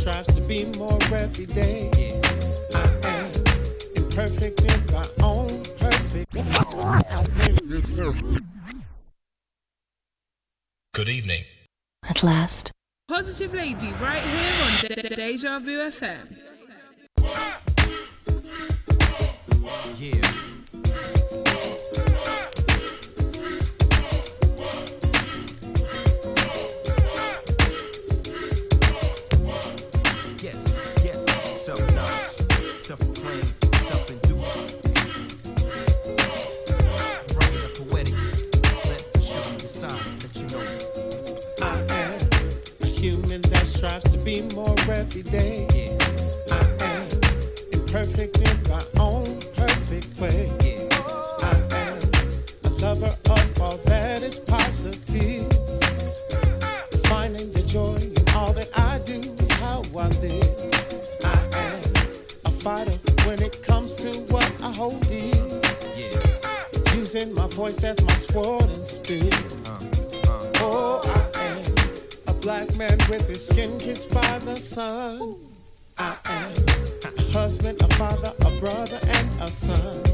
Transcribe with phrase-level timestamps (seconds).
[0.00, 1.90] strives to be more every day.
[2.74, 3.30] I am
[3.96, 6.32] imperfect in my own perfect.
[10.94, 11.42] Good evening.
[12.02, 12.72] At last.
[13.08, 16.36] Positive Lady right here on De- De- Deja Vu FM.
[19.98, 20.39] Yeah.
[44.30, 45.66] Be more every day.
[46.52, 47.20] I am
[47.72, 50.48] imperfect in my own perfect way.
[51.50, 52.10] I am
[52.62, 55.50] a lover of all that is positive.
[57.10, 60.74] Finding the joy in all that I do is how I live.
[61.24, 61.82] I am
[62.44, 65.60] a fighter when it comes to what I hold dear.
[66.94, 69.49] Using my voice as my sword and spear.
[72.80, 75.36] Man with his skin kissed by the sun.
[75.98, 80.09] I am a husband, a father, a brother, and a son.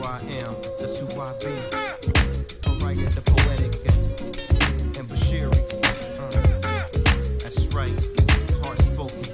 [0.00, 0.56] Who I am.
[0.78, 2.82] That's who I be.
[2.82, 5.60] Writing the poetic and, and Bashiri.
[6.22, 7.92] Uh, that's right.
[8.62, 9.29] Heart spoken.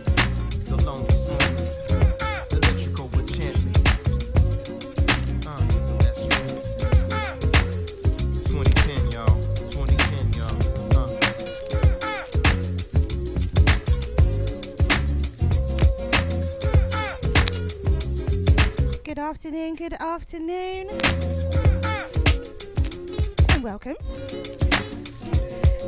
[19.47, 20.89] Afternoon, good afternoon.
[23.49, 23.95] And welcome.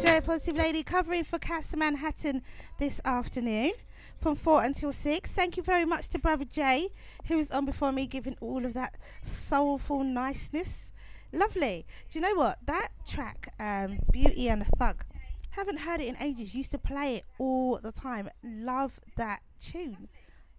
[0.01, 2.43] Joy Positive Lady covering for Casa Manhattan
[2.79, 3.73] this afternoon
[4.21, 5.33] from 4 until 6.
[5.33, 6.91] Thank you very much to Brother Jay,
[7.27, 10.93] who was on before me, giving all of that soulful niceness.
[11.33, 11.85] Lovely.
[12.11, 12.59] Do you know what?
[12.65, 15.05] That track, um, Beauty and the Thug,
[15.51, 16.55] haven't heard it in ages.
[16.55, 18.31] Used to play it all the time.
[18.45, 20.07] Love that tune.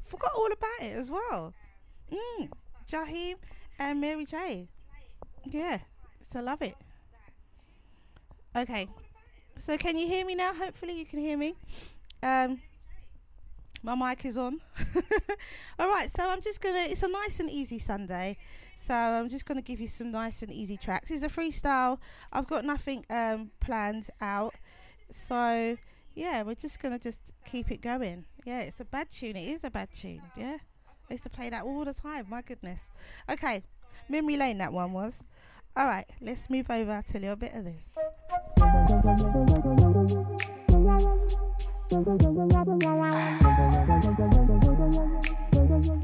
[0.04, 1.54] Forgot all about it as well.
[2.12, 2.50] Mm.
[2.90, 3.36] Jaheim
[3.78, 4.68] and Mary J.
[5.46, 5.80] Yeah,
[6.22, 6.76] so love it.
[8.56, 8.88] Okay,
[9.58, 10.54] so can you hear me now?
[10.54, 11.54] Hopefully, you can hear me.
[12.24, 12.60] Um,
[13.84, 14.60] my mic is on.
[15.80, 16.80] All right, so I'm just gonna.
[16.80, 18.38] It's a nice and easy Sunday,
[18.76, 21.12] so I'm just gonna give you some nice and easy tracks.
[21.12, 22.00] It's a freestyle.
[22.34, 24.56] I've got nothing um, planned out,
[25.12, 25.78] so
[26.16, 28.26] yeah, we're just gonna just keep it going.
[28.46, 29.36] Yeah, it's a bad tune.
[29.36, 30.22] It is a bad tune.
[30.36, 30.58] Yeah.
[31.10, 32.28] I used to play that all the time.
[32.30, 32.88] My goodness.
[33.30, 33.64] Okay,
[34.08, 35.24] memory lane that one was.
[35.76, 37.98] All right, let's move over to a little bit of this.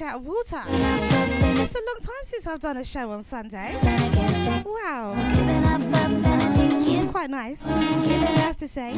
[0.04, 0.62] out of water.
[0.68, 3.76] It's a long time since I've done a show on Sunday.
[4.66, 5.16] Wow.
[7.12, 7.72] Quite nice, I
[8.40, 8.94] have to say.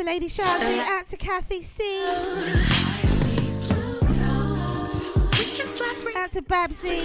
[0.00, 1.82] to Lady Shazzy, out to Kathy C.
[6.16, 7.00] Out to Babsy.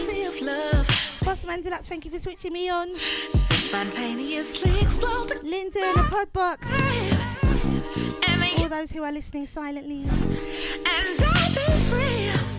[1.26, 2.96] Boss Deluxe, thank you for switching me on.
[2.96, 5.32] Spontaneously explode.
[5.44, 6.58] Linda in a pod.
[8.60, 10.04] All those who are listening silently.
[10.04, 12.55] And I'll be free.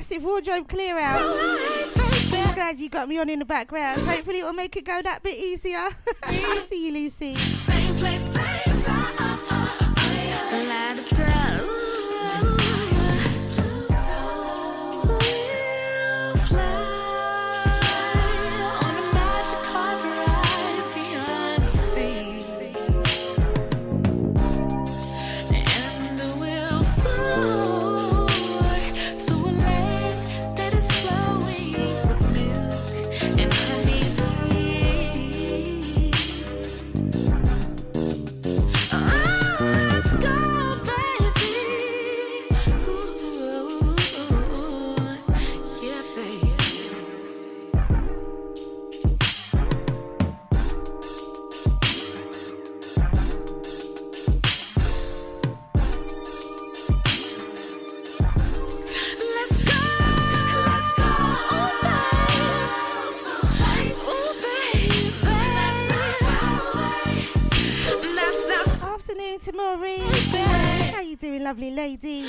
[0.00, 1.20] massive wardrobe clear out.
[1.20, 4.00] I'm glad you got me on in the background.
[4.00, 5.88] Hopefully, it'll make it go that bit easier.
[6.68, 7.34] See you, Lucy.
[7.34, 8.29] Same place.
[71.80, 72.19] 累积。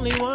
[0.00, 0.29] only one.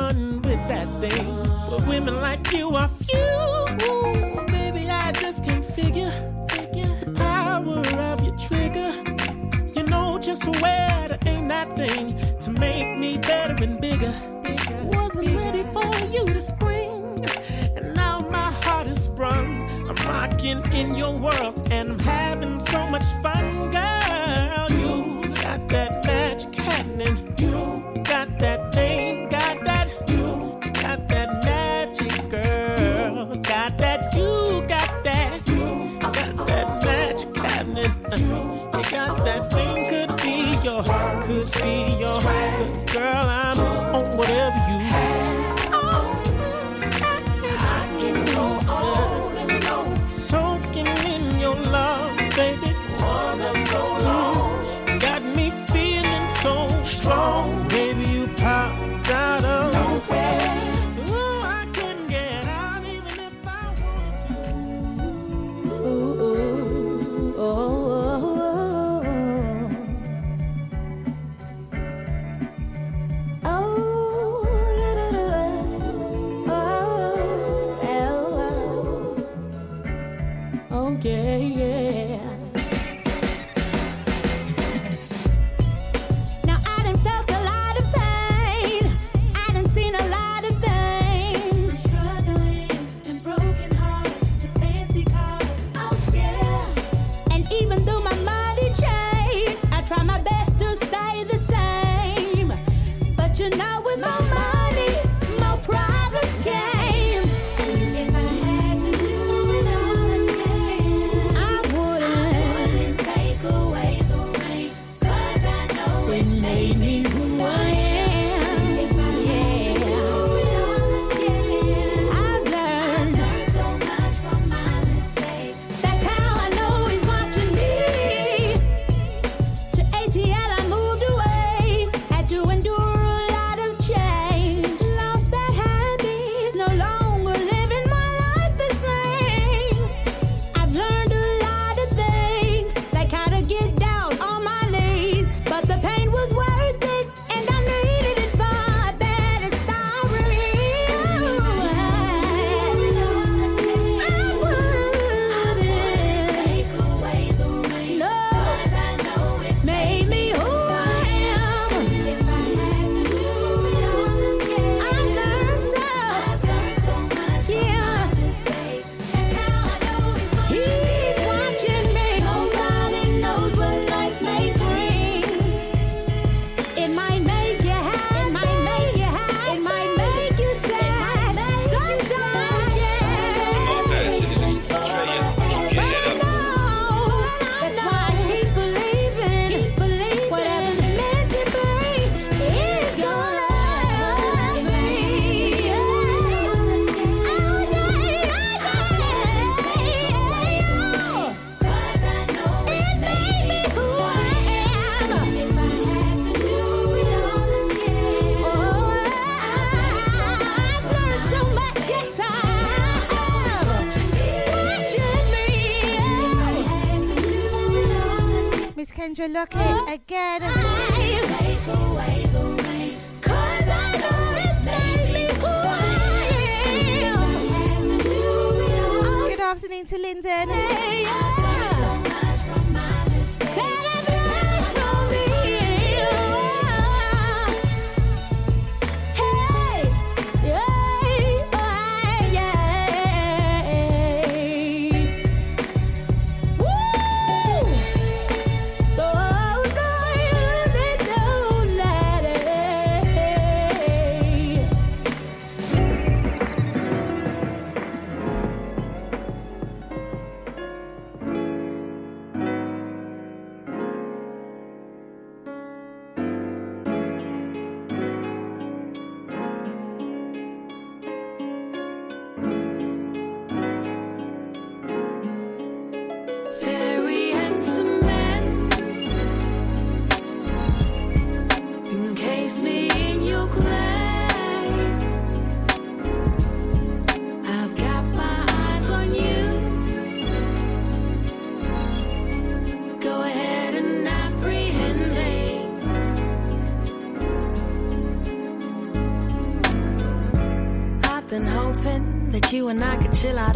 [219.27, 219.64] look.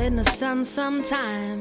[0.10, 1.59] in the sun sometime.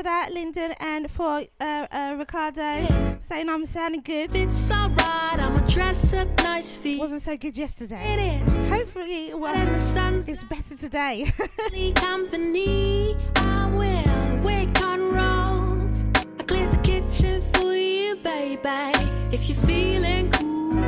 [0.00, 3.16] for that, Lyndon, and for uh, uh, Ricardo yeah.
[3.20, 4.34] saying I'm sounding good.
[4.34, 6.98] It's alright, I'm a dress up nice feet.
[6.98, 8.14] Wasn't so good yesterday.
[8.14, 8.56] It is.
[8.70, 11.30] Hopefully, it well, it's better today.
[11.96, 16.04] company, I will wake on rolls.
[16.38, 18.96] I clear the kitchen for you, baby.
[19.32, 20.80] If you're feeling cool,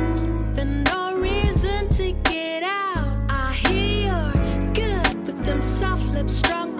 [0.53, 3.07] then no reason to get out.
[3.29, 6.72] I hear you're good with them soft lips, strong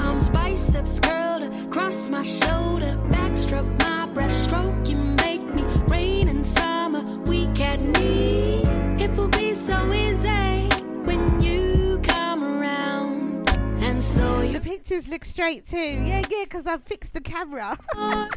[0.64, 4.88] biceps curled across my shoulder, backstroke my breaststroke.
[4.88, 8.68] You make me rain in summer, weak at knees.
[9.02, 10.70] It will be so easy
[11.04, 13.50] when you come around.
[13.82, 14.54] And so you.
[14.54, 15.78] The pictures look straight too.
[15.78, 17.78] Yeah, yeah, because I fixed the camera.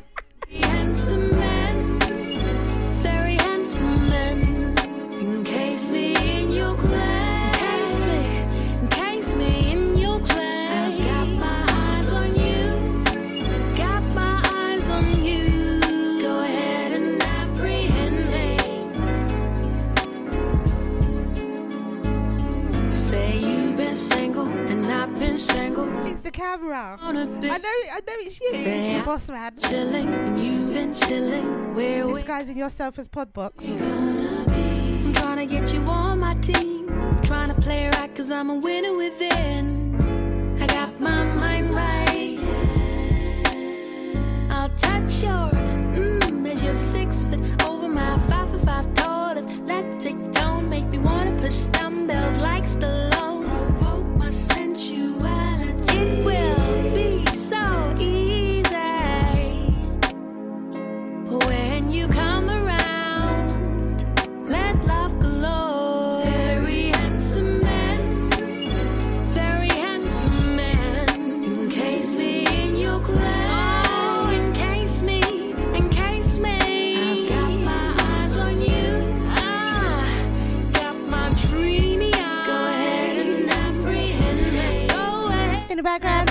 [26.37, 26.99] camera.
[27.01, 29.57] I know, I know it's you, boss man.
[29.59, 31.75] Chilling, and you've been chilling.
[31.75, 33.53] We're Disguising yourself as Podbox.
[33.66, 36.88] I'm trying to get you on my team.
[37.22, 39.96] Trying to play right, cause I'm a winner within.
[40.61, 42.38] I got my mind right.
[44.51, 45.49] I'll touch your
[45.96, 50.16] mmm as you're six foot over my five foot five tall athletic.
[50.33, 53.15] Don't make me wanna push dumbbells like Stallone
[55.97, 56.46] it will.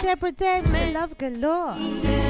[0.08, 2.25] I love galore.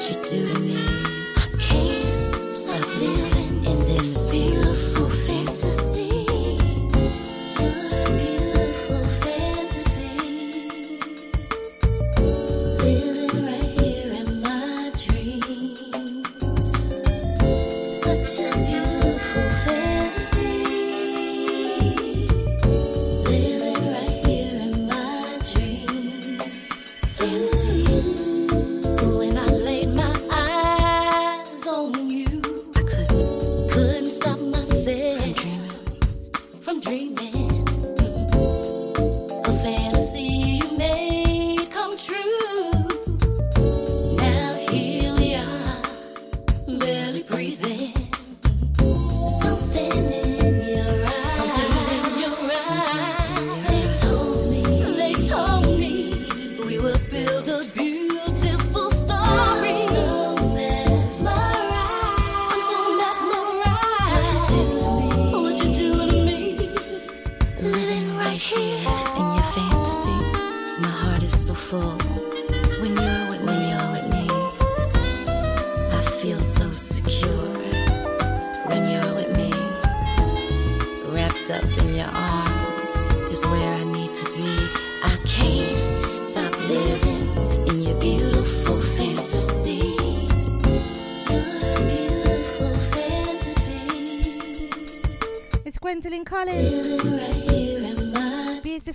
[0.00, 1.09] what you do to me.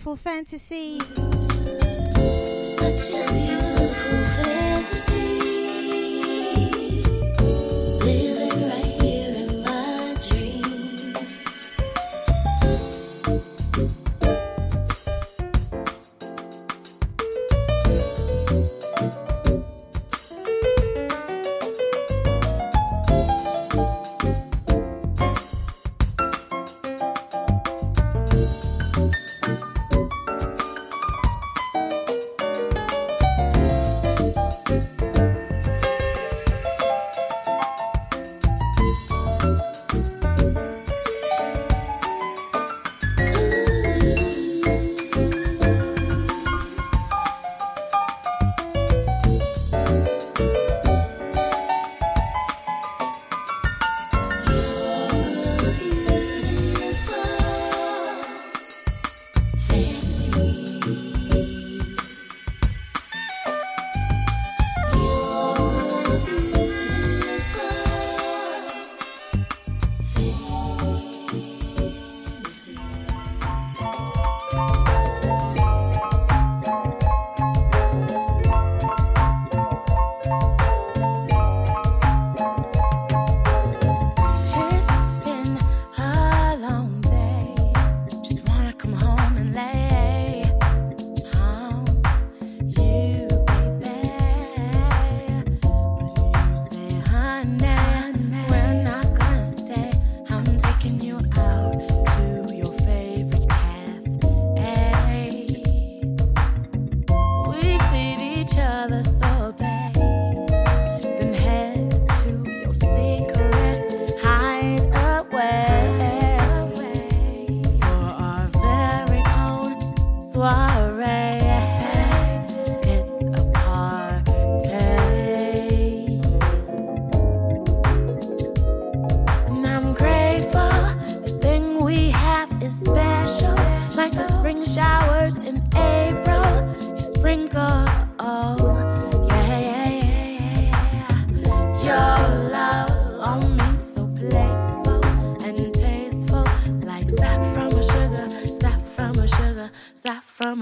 [0.06, 1.00] beautiful fantasy.
[2.76, 5.15] Such a beautiful fantasy.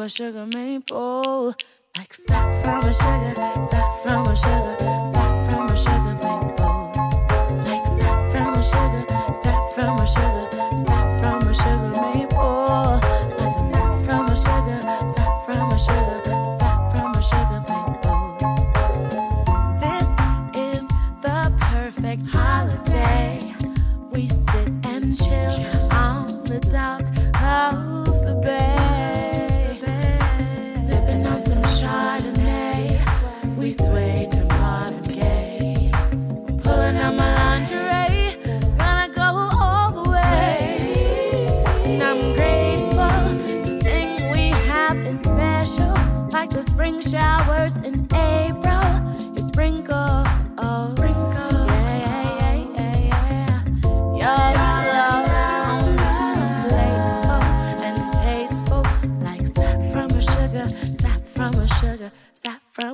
[0.10, 1.54] Sugar maple.
[1.98, 4.78] Like sap from a sugar, zap from a sugar,
[5.14, 6.92] zap from a sugar bowl.
[7.66, 9.64] Like sap from a sugar, sap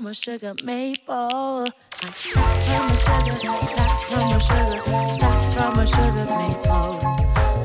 [0.10, 1.68] a sugar maple.
[2.02, 3.36] Sap from a sugar,
[3.76, 4.82] sap from a sugar,
[5.20, 6.94] sap from a sugar maple.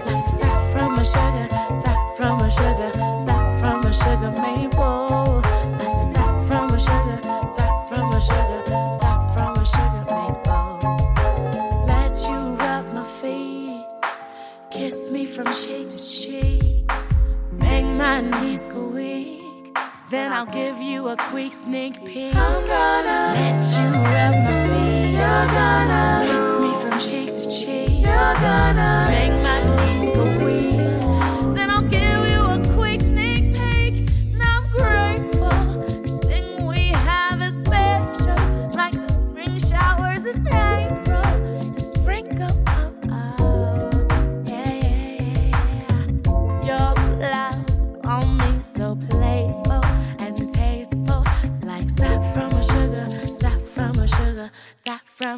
[0.05, 2.93] Like sap from a sugar, sap from a sugar,
[3.25, 5.04] sap from a sugar maple.
[20.35, 22.35] I'll give you a quick sneak peek.
[22.35, 25.13] I'm gonna let you rub my feet.
[25.13, 28.03] You're gonna kiss me from cheek to cheek.
[28.03, 29.44] You're gonna make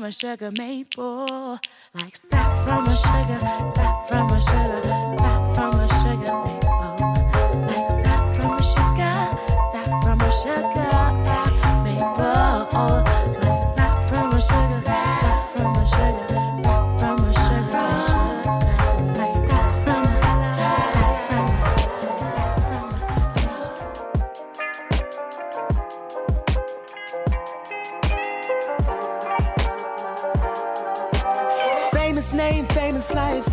[0.06, 1.58] a sugar maple,
[1.94, 3.40] like sap from a sugar,
[3.74, 6.94] sap from a sugar, sap from a sugar maple,
[7.66, 9.18] like sap from a sugar,
[9.72, 13.05] sap from a sugar uh, maple,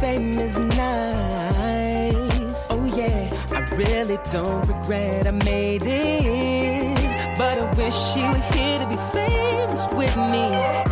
[0.04, 2.68] life, famous nice.
[2.70, 7.38] Oh yeah, I really don't regret I made it.
[7.38, 10.46] But I wish you were here to be famous with me.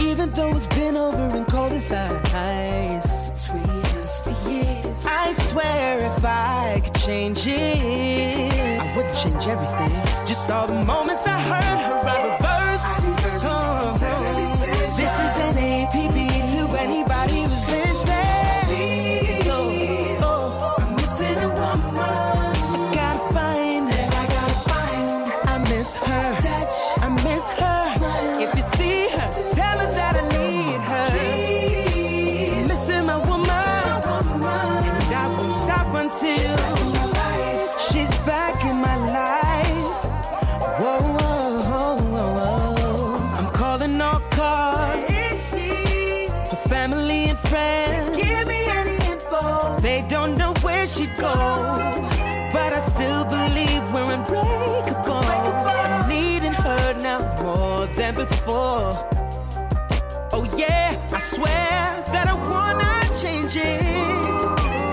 [0.10, 3.32] Even though it's been over and cold as ice.
[3.36, 5.06] Sweet as for years.
[5.06, 9.92] I swear if I could change it, I would change everything.
[10.26, 12.31] Just all the moments I heard her, I
[52.54, 55.24] But I still believe we're unbreakable.
[55.24, 58.92] I'm needing her now more than before.
[60.34, 63.82] Oh yeah, I swear that I wanna change it.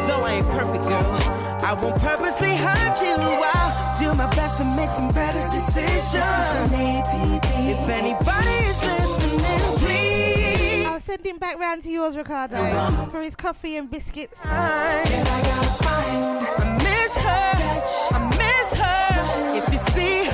[0.07, 1.19] Though I ain't perfect, girl,
[1.63, 3.17] I won't purposely hurt you.
[3.17, 6.25] I'll do my best to make some better decisions.
[7.73, 9.18] If anybody is listening,
[11.37, 12.57] back round to yours, Ricardo,
[13.11, 14.47] for his coffee and biscuits.
[14.47, 15.03] I
[16.83, 17.53] miss her.
[18.17, 19.59] I miss her.
[19.59, 20.25] If you see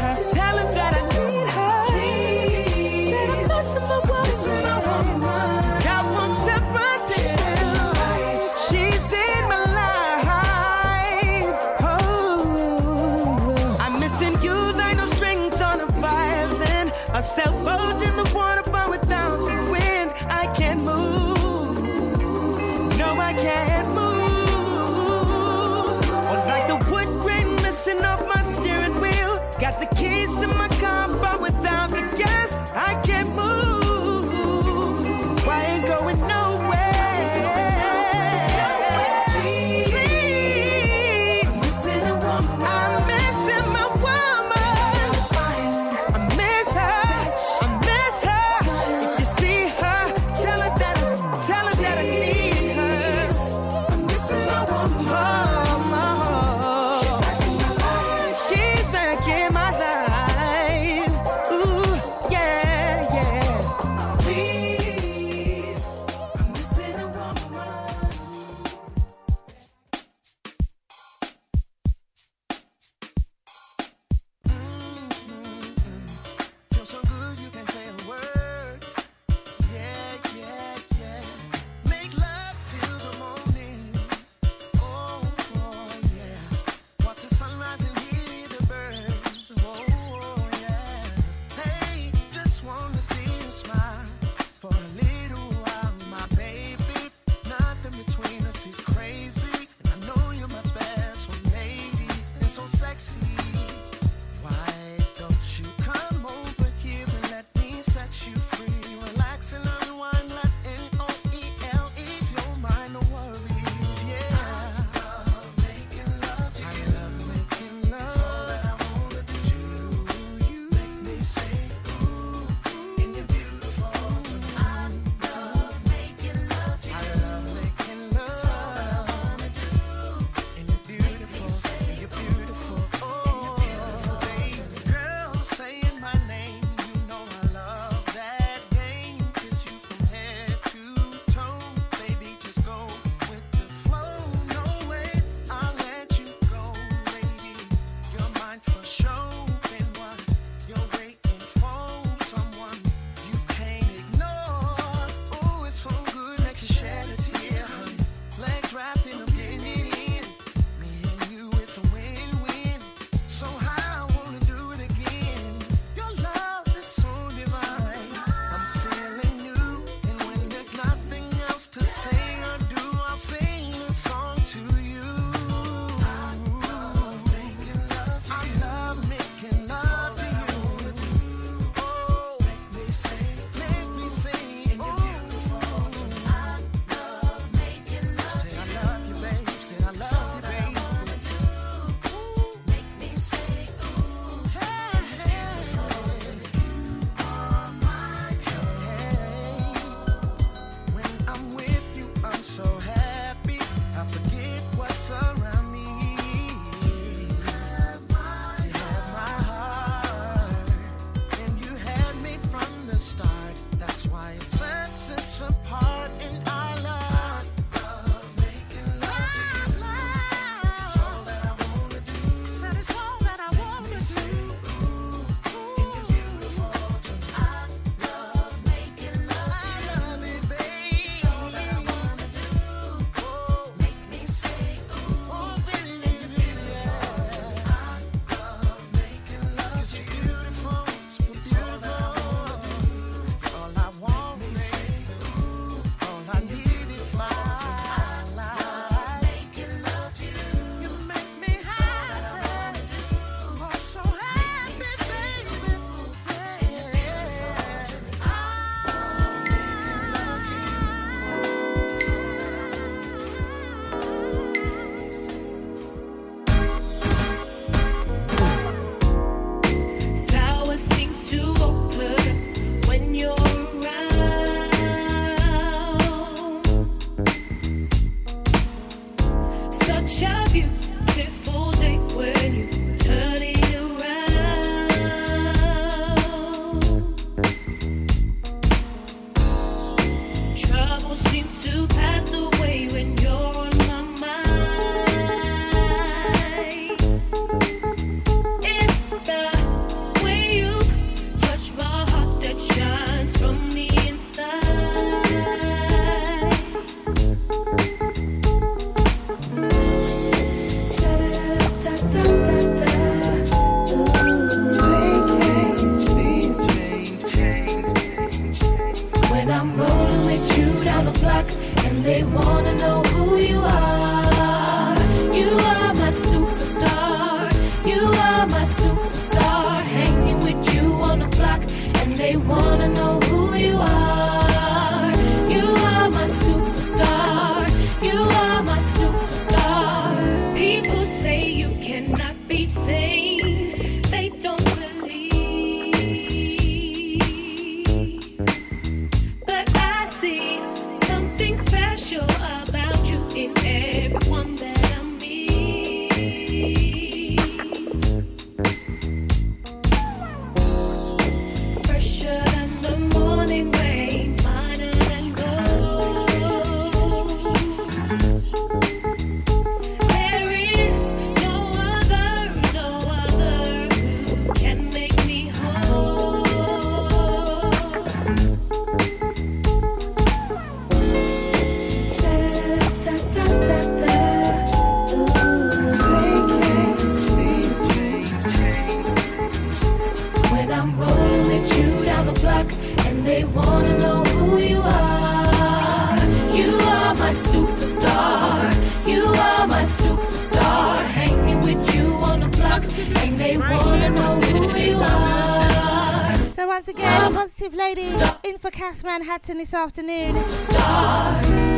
[409.34, 410.32] chatting this afternoon.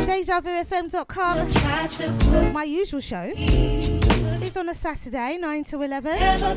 [0.05, 2.53] DejaVuFM.com.
[2.53, 6.19] My usual show is on a Saturday, 9 to 11.
[6.19, 6.55] To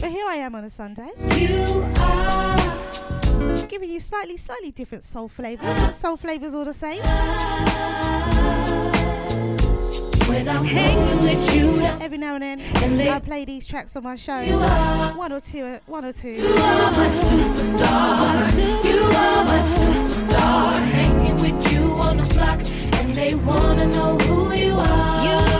[0.00, 1.06] but here I am on a Sunday.
[1.36, 1.86] You
[3.68, 5.96] giving you slightly, slightly different soul flavours.
[5.96, 7.00] Soul flavours all the same
[10.34, 11.98] i.
[12.00, 14.42] Every now and then, I play these tracks on my show.
[15.16, 16.30] One or two, one or two.
[16.32, 18.84] You are my superstar.
[18.84, 20.74] You are my superstar.
[20.74, 22.60] Hanging with you on the block,
[22.94, 25.24] and they wanna know who you are.
[25.24, 25.51] You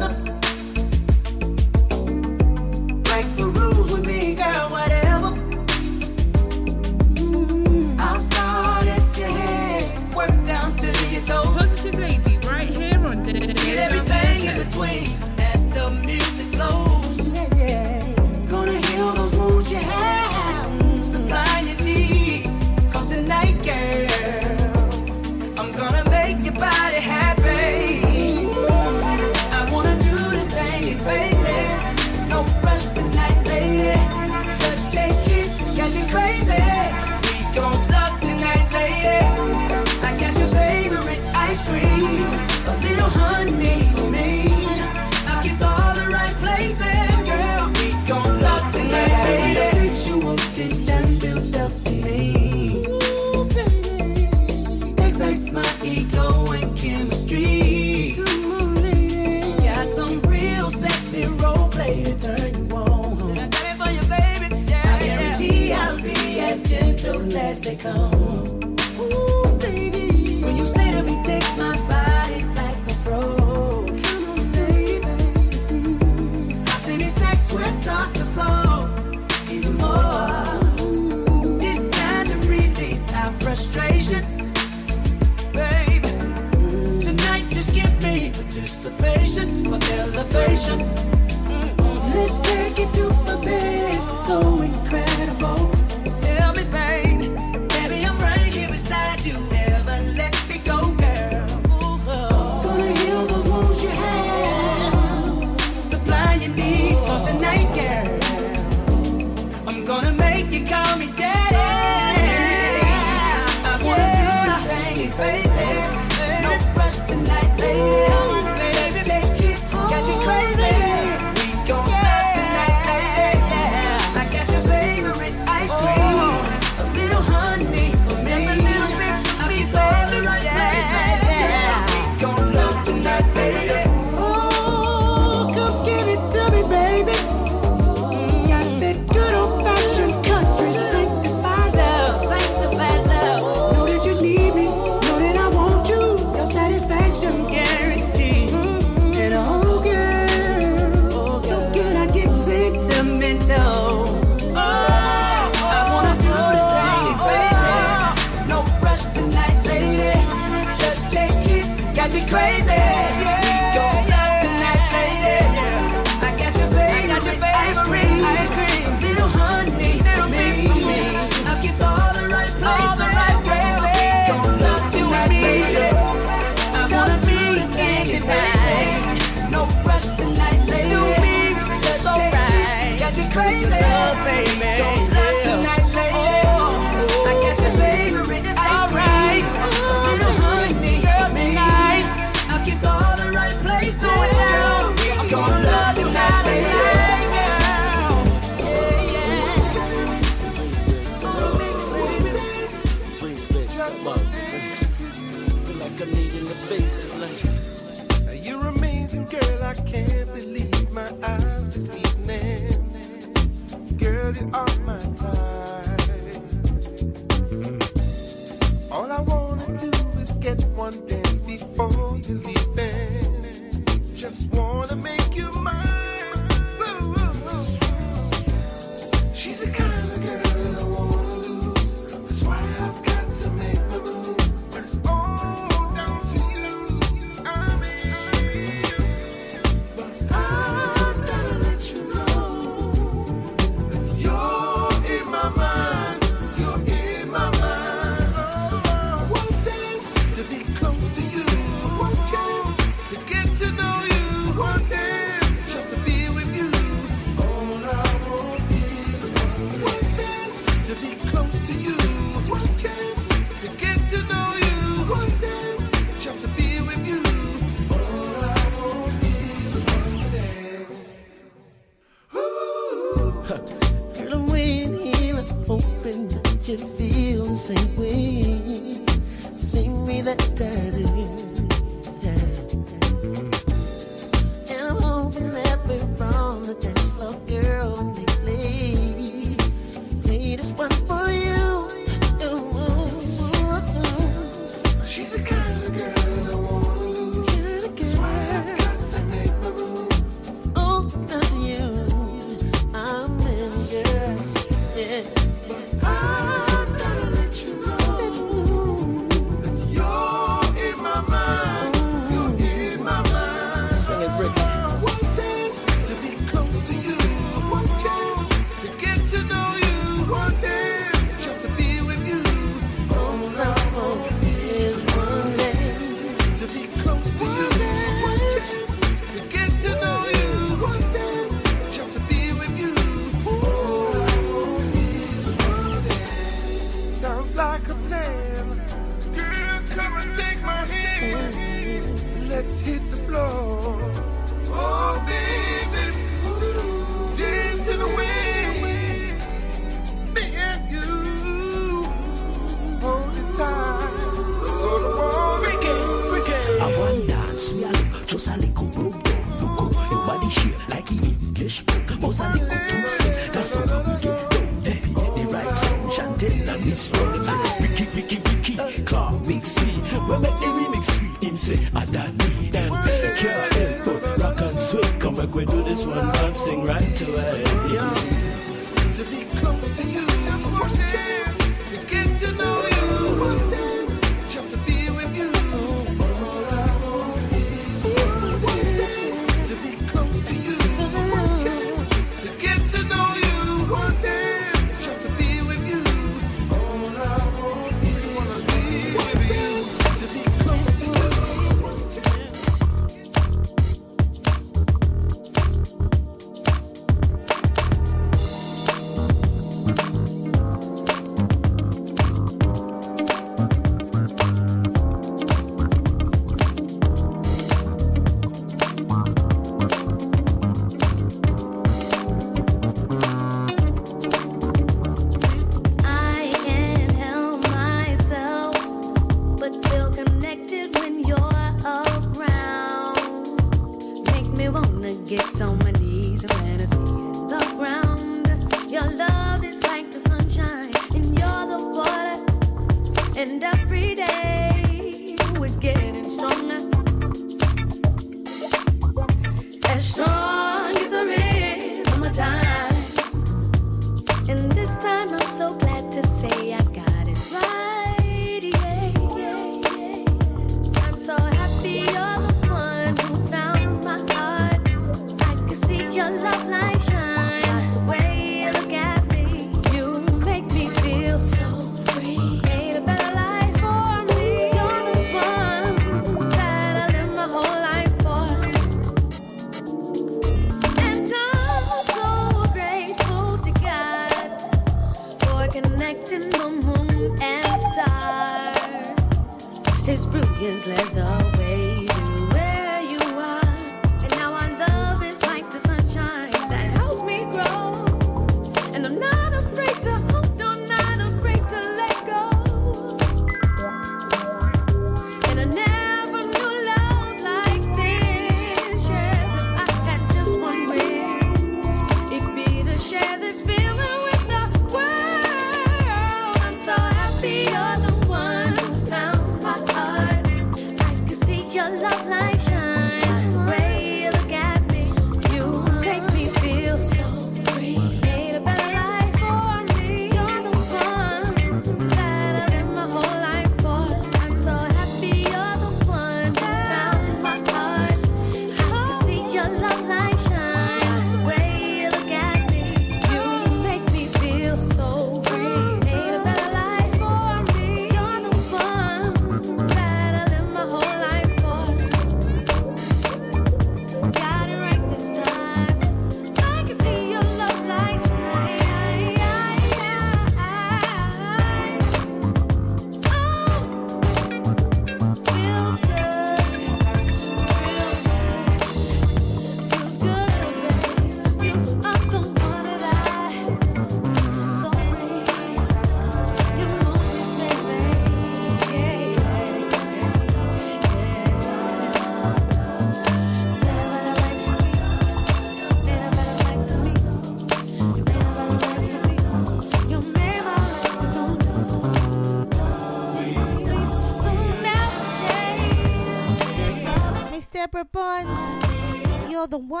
[599.71, 600.00] the one.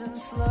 [0.00, 0.49] And slow.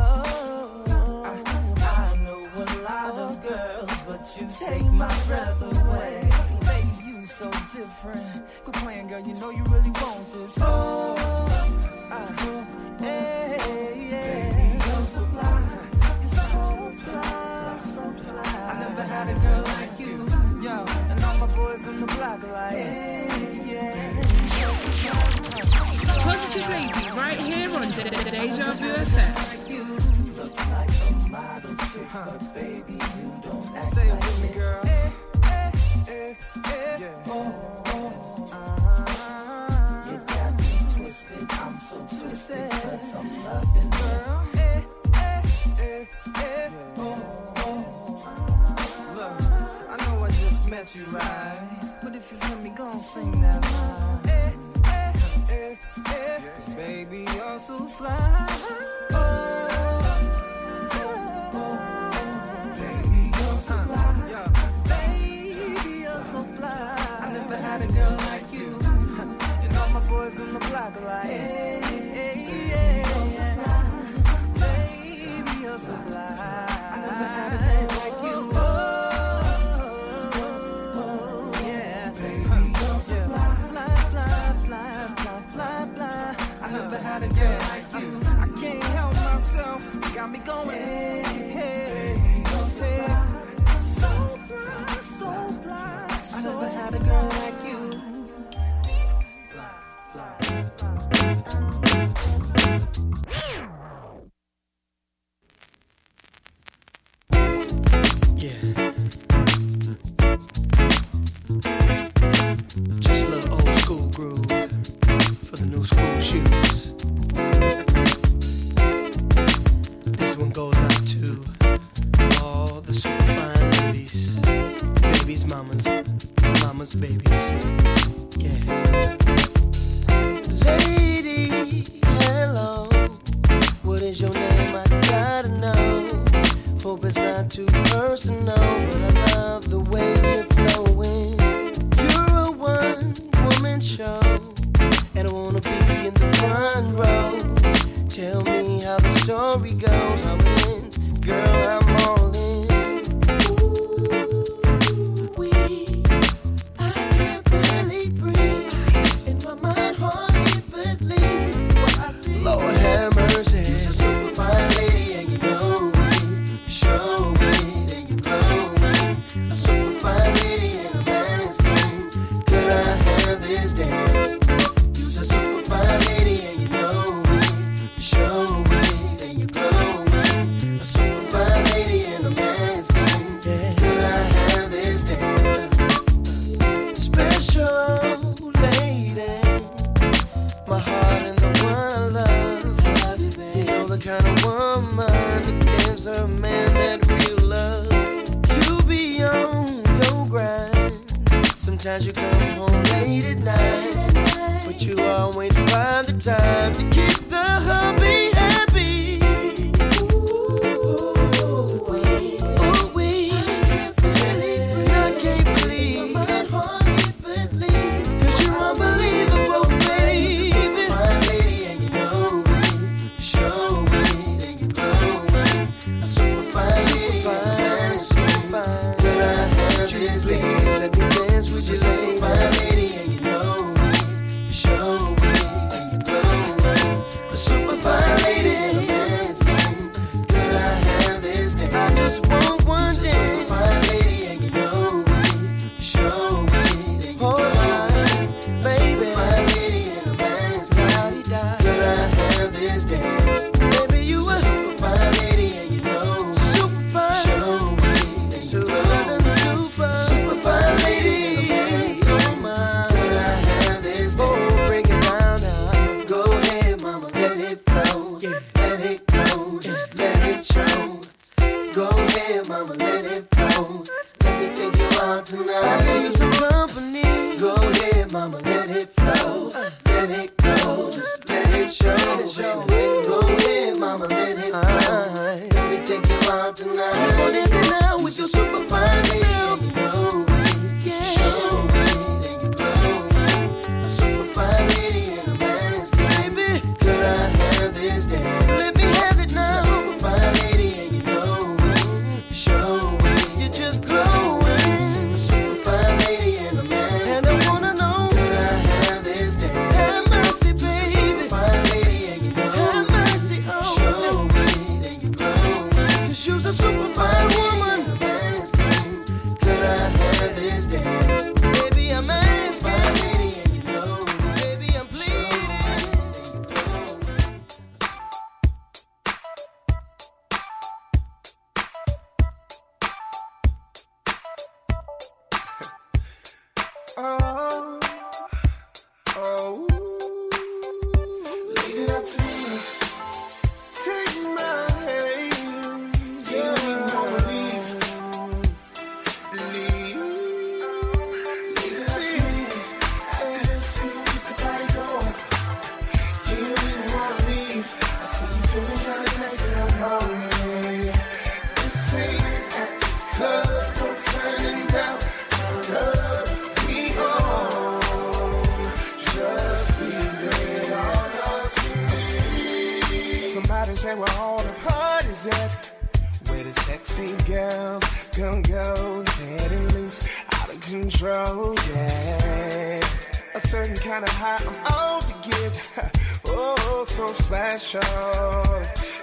[387.70, 388.44] special.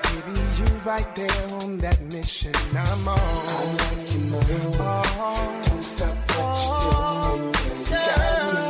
[0.03, 3.19] Baby, you right there on that mission I'm on.
[3.19, 4.41] I like you, more.
[4.79, 5.63] Oh.
[5.67, 7.79] Don't stop what you're doing.
[7.79, 8.65] You got me.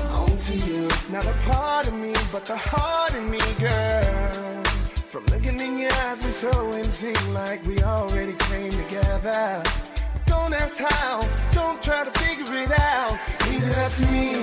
[0.00, 0.88] I'm on to you.
[1.10, 4.62] Not a part of me, but the heart in me, girl.
[5.10, 9.62] From looking in your eyes, we so in sync, like we already came together.
[10.26, 11.28] Don't ask how.
[11.52, 13.18] Don't try to figure it out.
[13.46, 14.41] Leave it to me.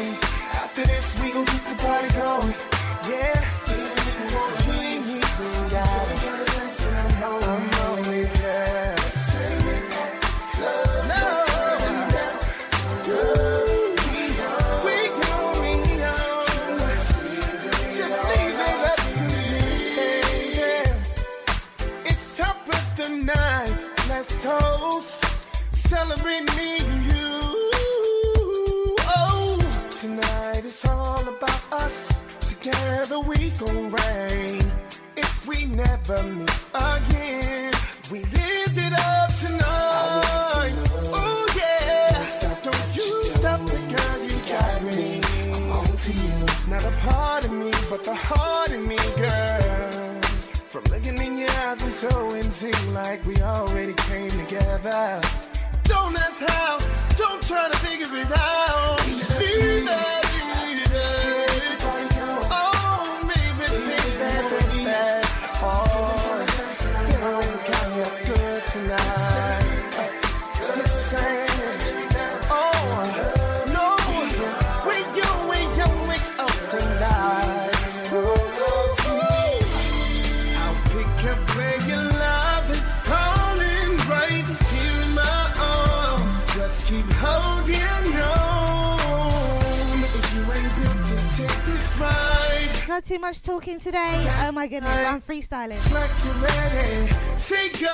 [93.79, 94.27] doing today?
[94.41, 95.79] Oh my goodness, I'm freestyling.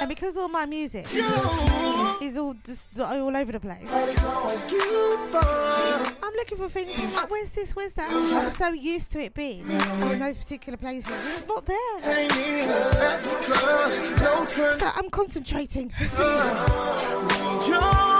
[0.01, 1.05] And because all my music
[2.21, 3.87] is all just all over the place,
[6.21, 8.09] I'm looking for things like, where's this, where's that?
[8.11, 11.11] I'm so used to it being in those particular places.
[11.11, 11.99] It's not there.
[14.77, 15.91] So I'm concentrating.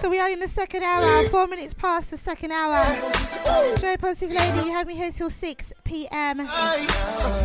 [0.00, 2.84] So we are in the second hour, four minutes past the second hour.
[3.76, 6.46] Joy Positive Lady, you have me here till 6 p.m.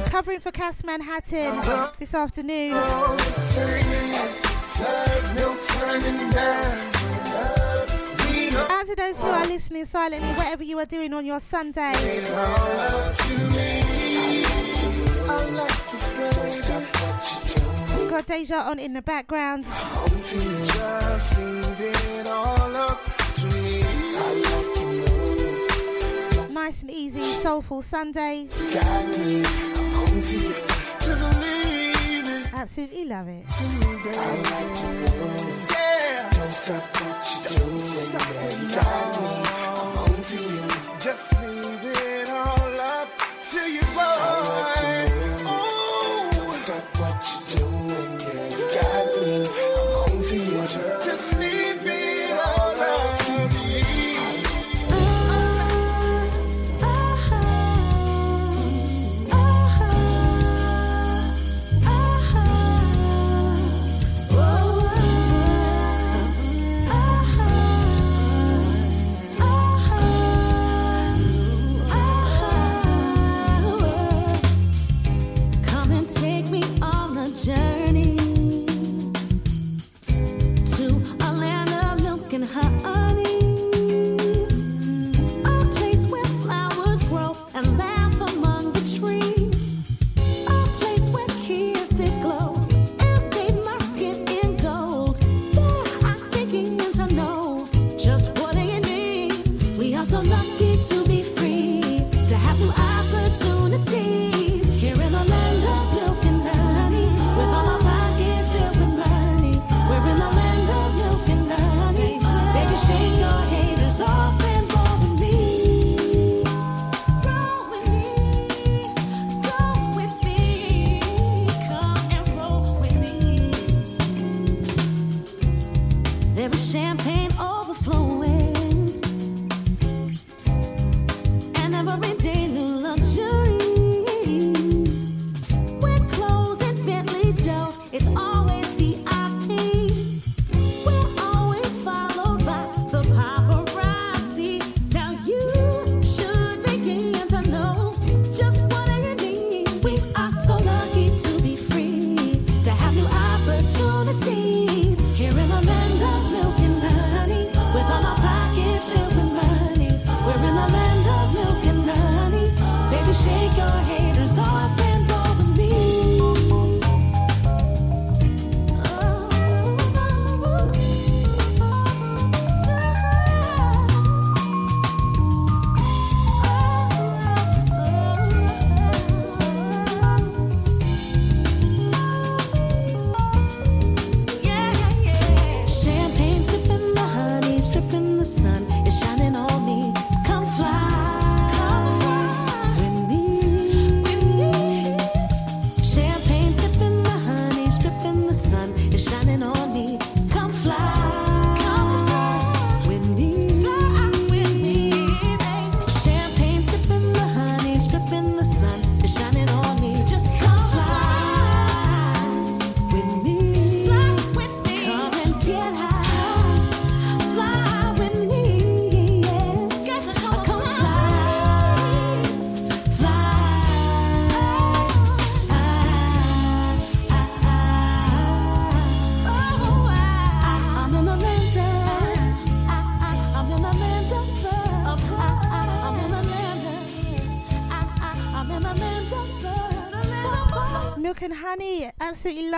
[0.08, 1.62] Covering for Cass Manhattan
[2.00, 2.74] this afternoon.
[2.74, 3.18] Out
[8.86, 11.94] to those who are listening silently, whatever you are doing on your Sunday
[18.20, 19.66] got Deja on in the background.
[26.54, 28.50] Nice and easy, soulful Sunday.
[32.54, 33.46] Absolutely love it.
[36.32, 36.94] Don't stop,
[37.56, 39.49] don't stop.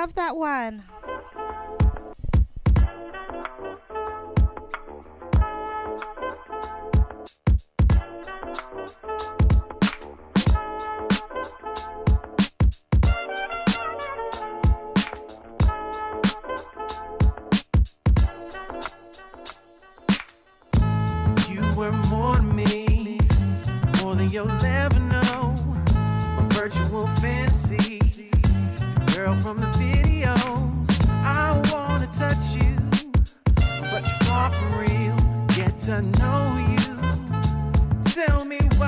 [0.01, 0.90] love that one.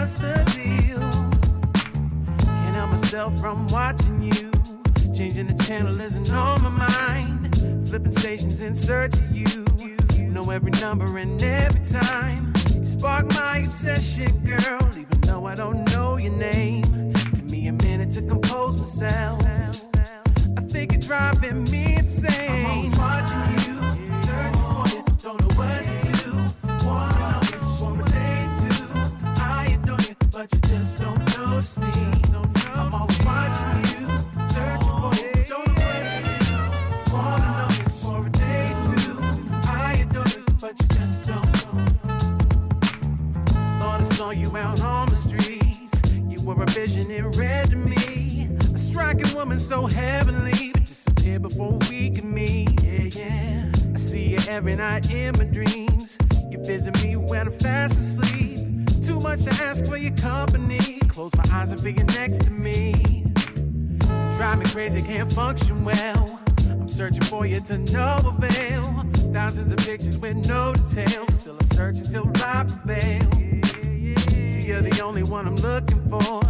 [0.03, 0.99] What's the deal.
[2.43, 4.51] Can't help myself from watching you.
[5.15, 7.55] Changing the channel isn't on my mind.
[7.87, 9.65] Flipping stations in search of you.
[10.29, 12.51] Know every number and every time.
[12.73, 14.81] You spark my obsession, girl.
[14.97, 17.13] Even though I don't know your name.
[17.13, 19.41] Give me a minute to compose myself.
[20.57, 22.65] I think you're driving me insane.
[22.65, 23.72] I'm always watching you,
[31.63, 32.61] don't me.
[32.73, 34.07] I'm always watching you,
[34.43, 35.45] searching for you.
[35.47, 37.13] Don't know.
[37.13, 39.17] Wanna know this for a day two.
[39.69, 41.45] I adore you, but you just don't.
[43.79, 46.01] Thought I saw you out on the streets.
[46.27, 48.49] You were a vision in red to me.
[48.73, 52.83] A striking woman so heavenly, but disappeared before we could meet.
[52.83, 53.71] Yeah, yeah.
[53.93, 56.17] I see you every night in my dreams.
[56.49, 58.59] You visit me when I'm fast asleep.
[59.01, 60.99] Too much to ask for your company.
[61.13, 63.23] Close my eyes and figure next to me.
[64.35, 66.39] Drive me crazy, can't function well.
[66.71, 68.81] I'm searching for you to no avail.
[69.31, 71.41] Thousands of pictures with no details.
[71.41, 73.29] Still a search until I prevail.
[74.43, 76.41] See, you're the only one I'm looking for.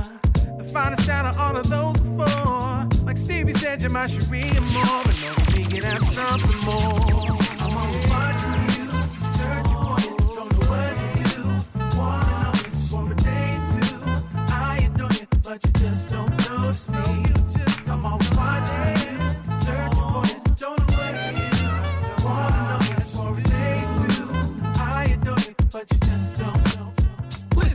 [0.57, 2.88] The finest out of all of those before.
[3.06, 5.03] Like Stevie said, you're my and more.
[5.03, 7.03] But that we can have something more.
[7.60, 8.32] I'm always watching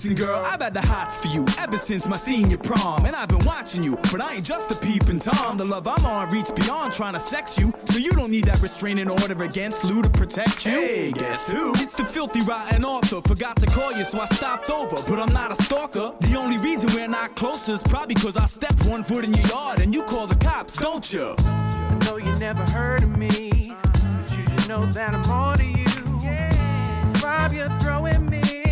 [0.09, 3.05] Listen, girl, I've had the hots for you ever since my senior prom.
[3.05, 5.59] And I've been watching you, but I ain't just a peeping Tom.
[5.59, 7.75] The love I'm on reach beyond trying to sex you.
[7.85, 10.73] So you don't need that restraining order against Lou to protect you.
[10.73, 11.73] Hey, guess who?
[11.75, 13.21] It's the filthy rotten author.
[13.29, 14.97] Forgot to call you, so I stopped over.
[15.07, 16.15] But I'm not a stalker.
[16.21, 19.47] The only reason we're not closer is probably because I stepped one foot in your
[19.49, 21.35] yard and you call the cops, don't you?
[21.39, 25.67] I know you never heard of me, but you should know that I'm on to
[25.67, 25.85] you.
[27.21, 28.68] Vibe you're throwing me leaves my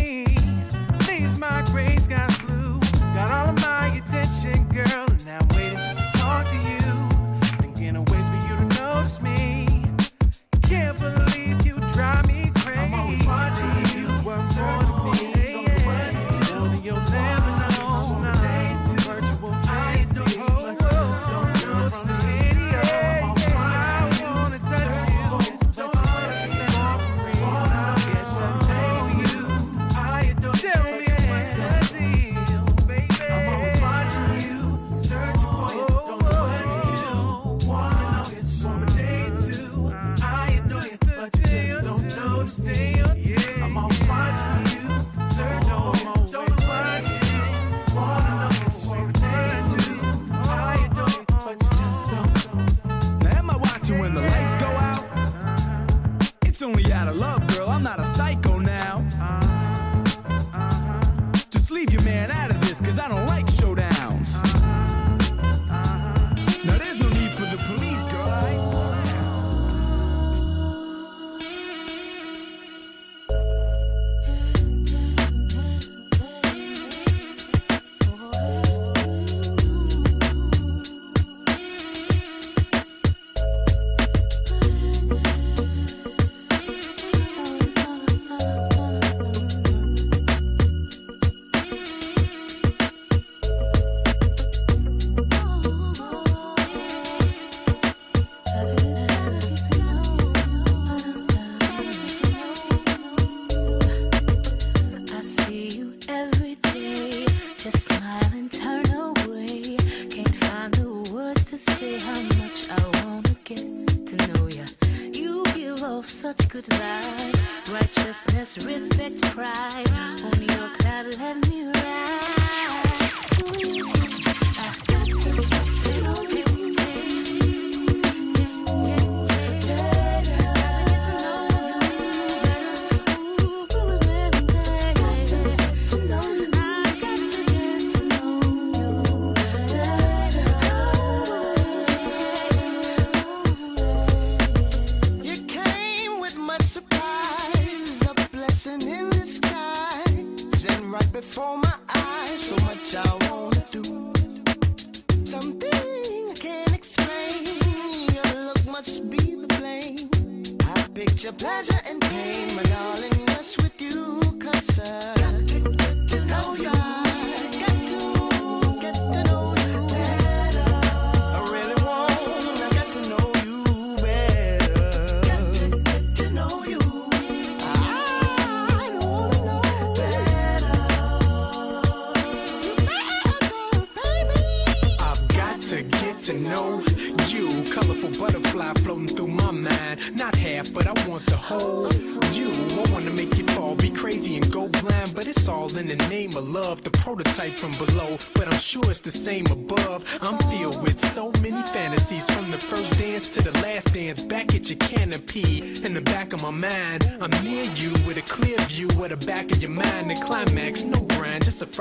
[1.97, 2.79] gray skies blue.
[3.13, 7.09] Got all of my attention, girl, and I'm waiting just to talk to you.
[7.61, 9.56] Thinking of ways for you to notice me.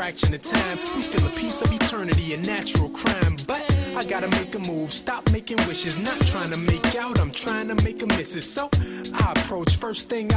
[0.07, 0.79] fraction of time.
[0.95, 3.35] We still a piece of eternity, a natural crime.
[3.45, 3.61] But
[3.97, 5.99] I gotta make a move, stop making wishes.
[5.99, 8.49] Not trying to make out, I'm trying to make a missus.
[8.49, 8.71] So
[9.15, 10.33] I approach first thing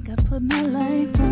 [0.00, 1.29] like I put my life on.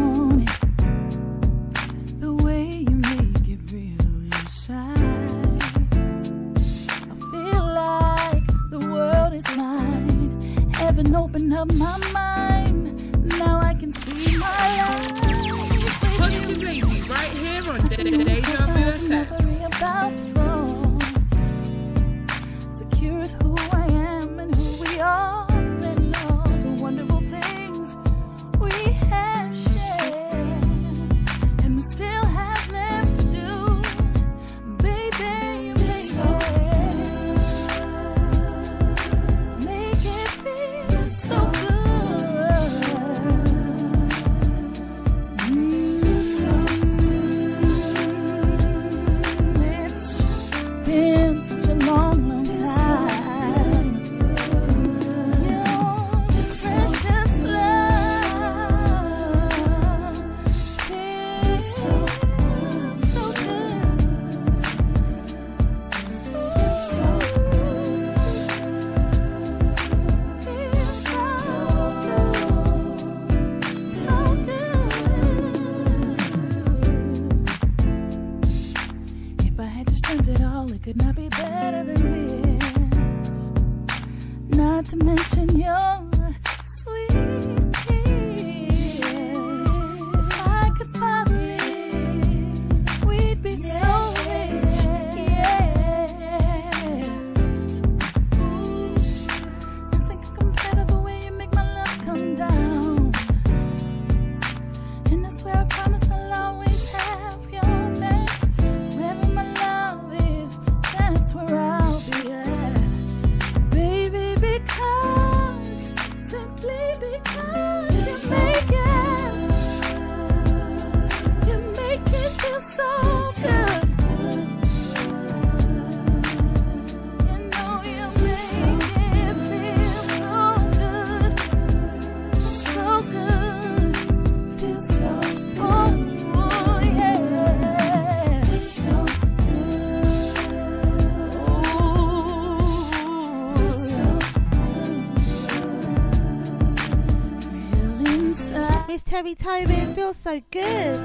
[149.19, 149.95] Terry Tobin.
[149.97, 151.01] Feels so good.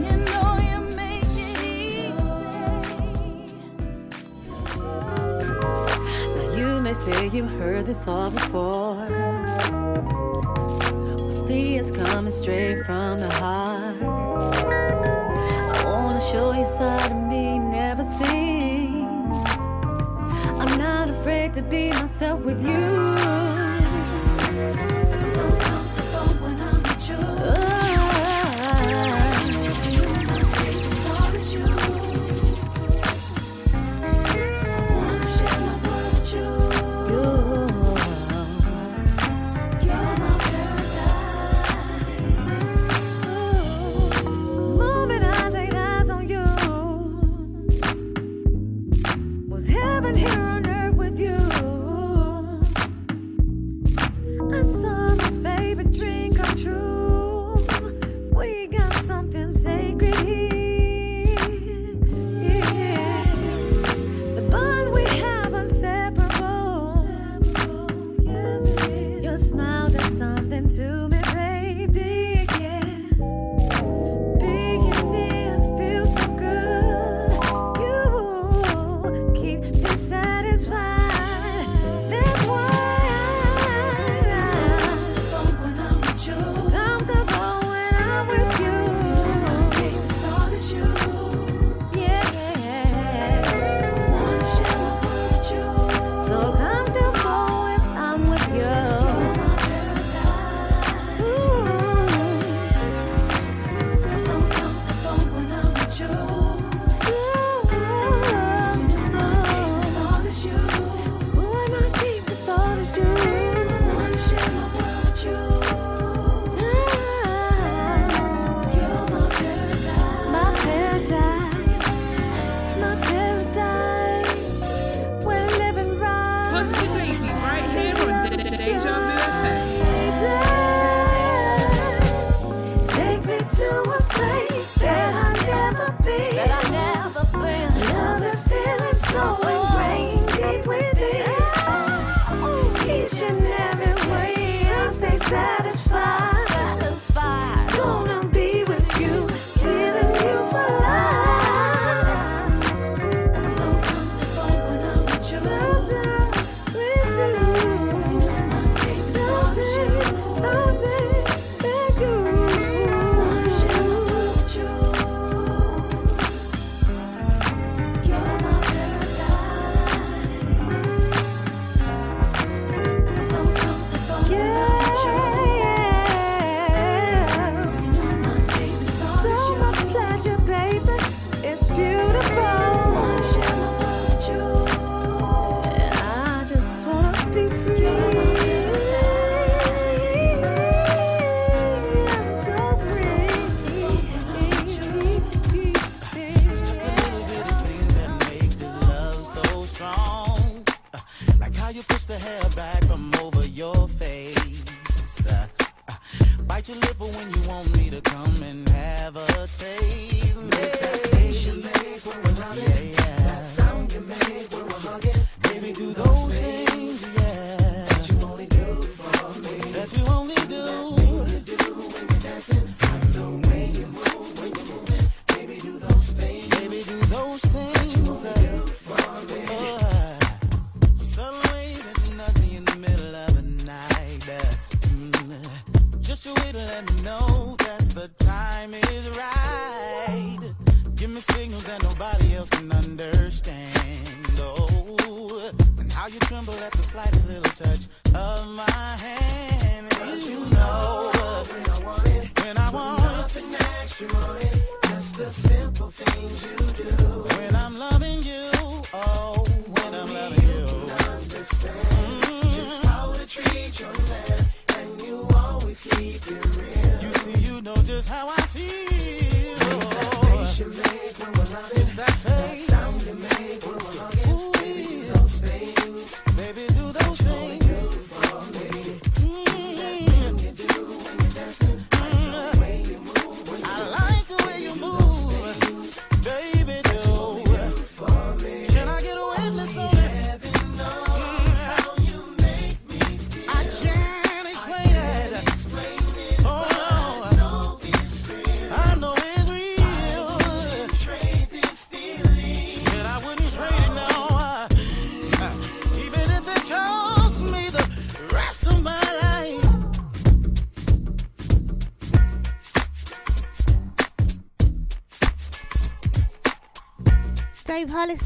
[0.00, 0.58] You know
[6.56, 8.96] you, may say you heard this all before.
[11.14, 14.02] With me, coming straight from the heart.
[14.02, 19.04] I wanna show you a side of me never seen.
[20.58, 22.83] I'm not afraid to be myself with you.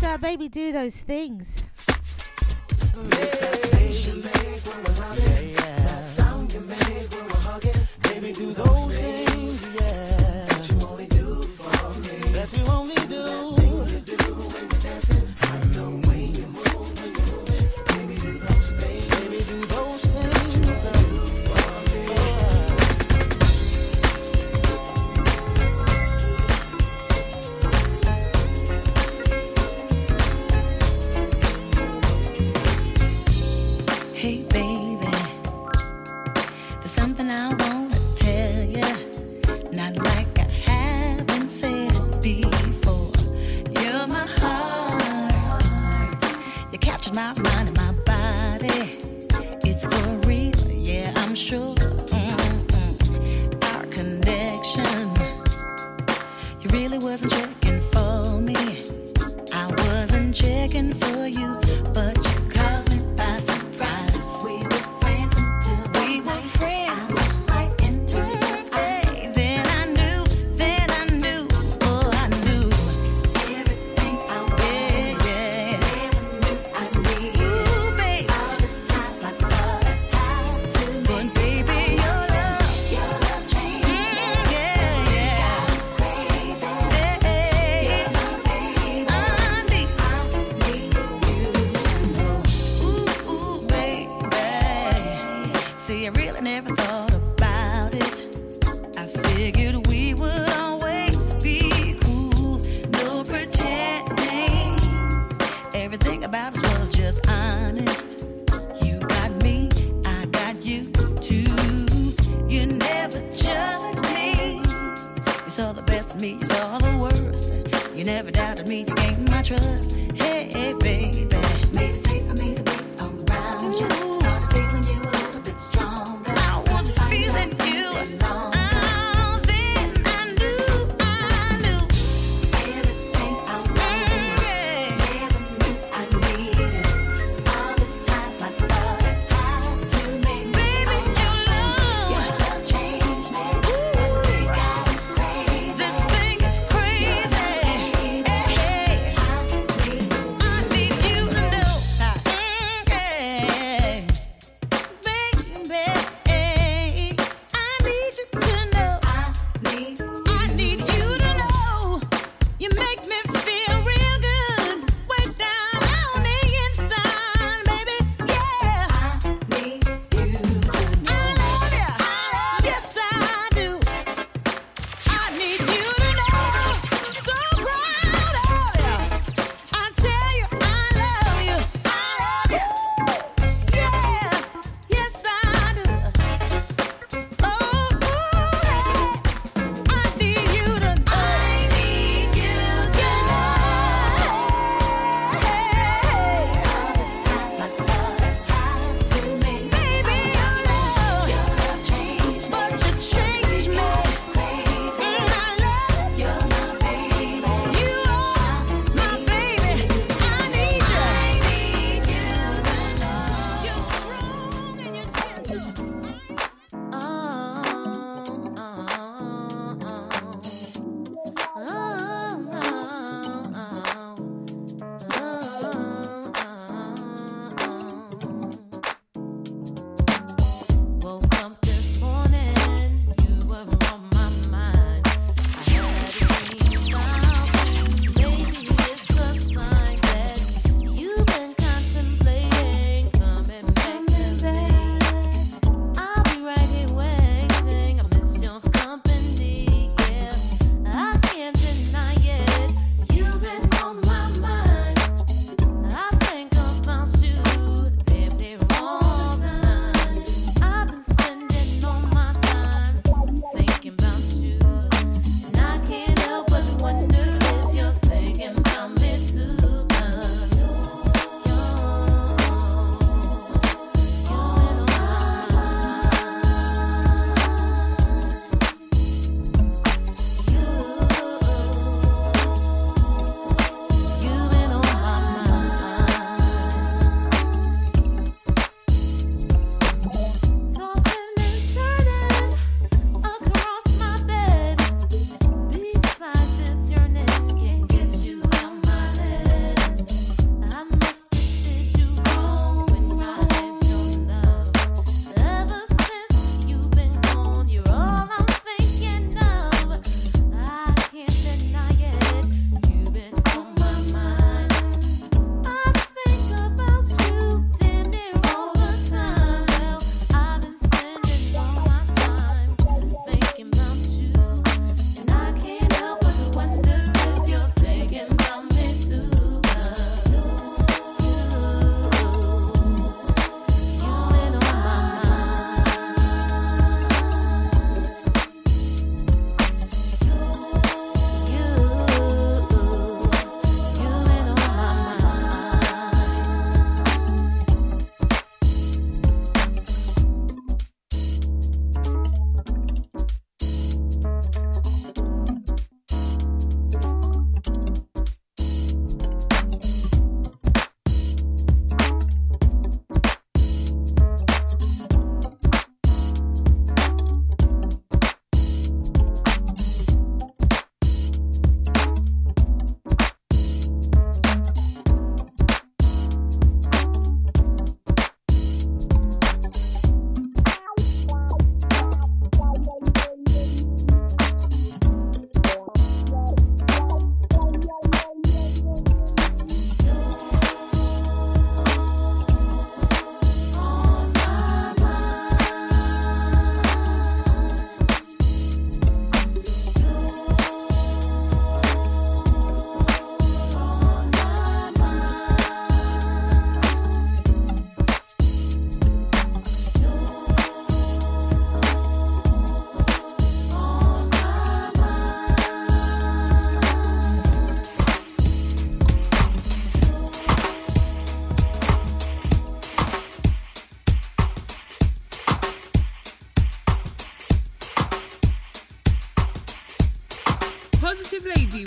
[0.08, 1.57] Dave baby, do those things.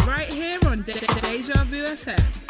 [0.05, 2.40] Right here on De- De- Deja Vu FM.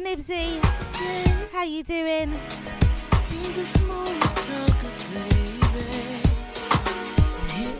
[0.00, 0.58] Nibsy.
[1.52, 2.32] How you doing?
[4.34, 4.90] Talker,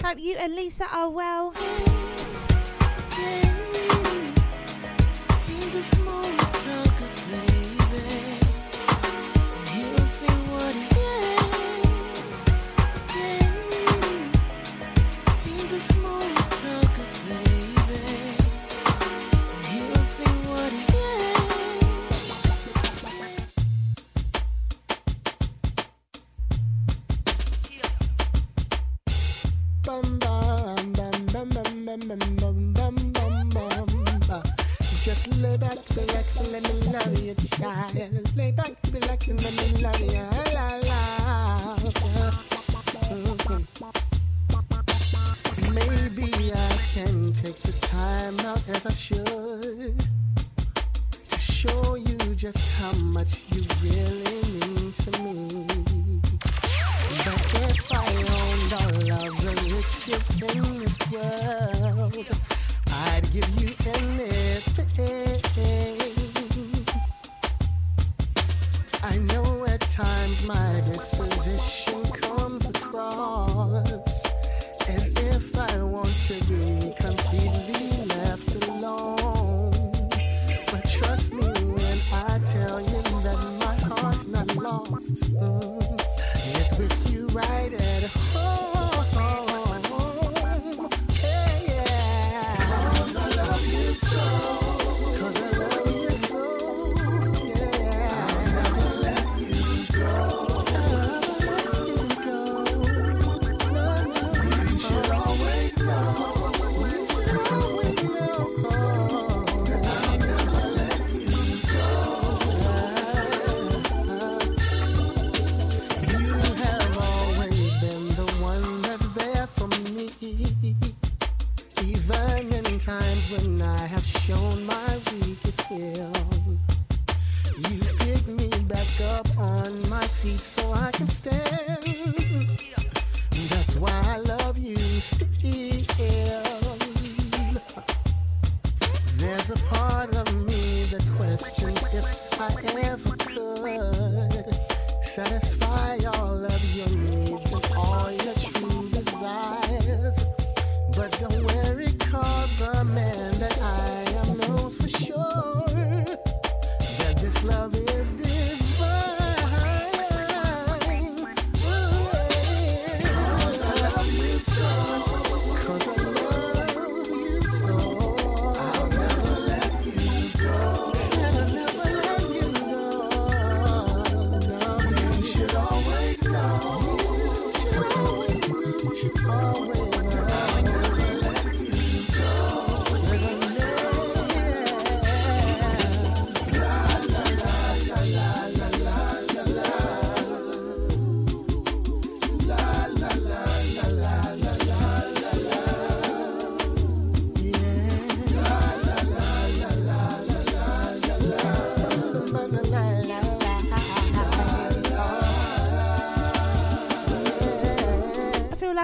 [0.05, 1.55] Hope you and Lisa are well.
[5.47, 7.49] He's a small talker, baby.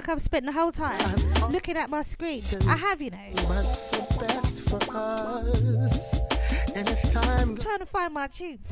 [0.07, 0.99] like I've spent the whole time
[1.51, 2.43] looking at my screen.
[2.69, 3.19] I have, you know.
[7.39, 8.71] I'm trying to find my tunes.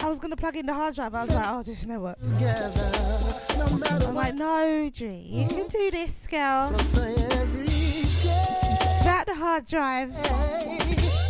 [0.00, 1.14] I was gonna plug in the hard drive.
[1.14, 2.18] I was like, oh, just you know what?
[4.06, 6.68] I'm like, no, G, you can do this, girl.
[9.00, 11.27] About the hard drive.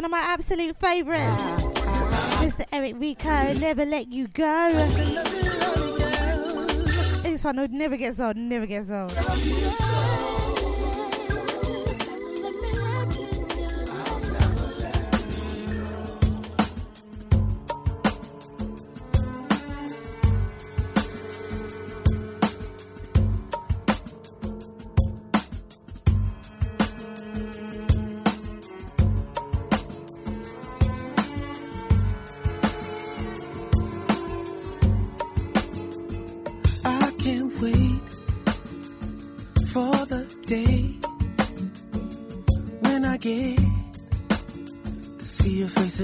[0.00, 1.42] one of my absolute favorites.
[2.40, 2.64] Mr.
[2.72, 4.72] Eric Rico, never let you go.
[7.22, 9.12] This one would never gets old, never gets old.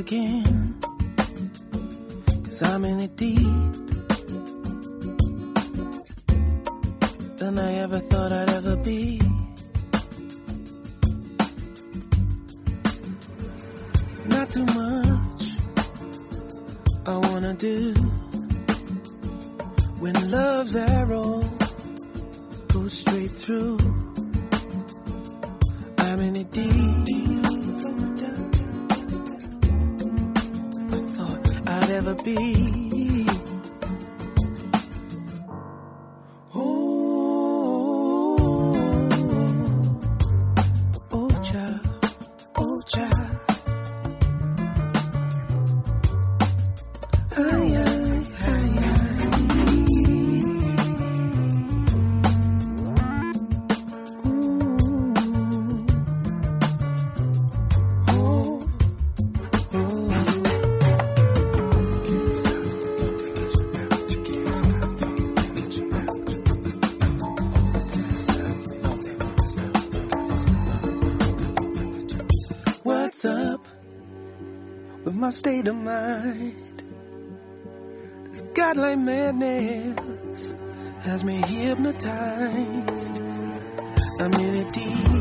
[0.06, 0.45] again.
[75.36, 76.54] State of mind.
[78.30, 80.54] This godlike madness
[81.00, 83.14] has me hypnotized.
[84.18, 85.15] I'm in a deep,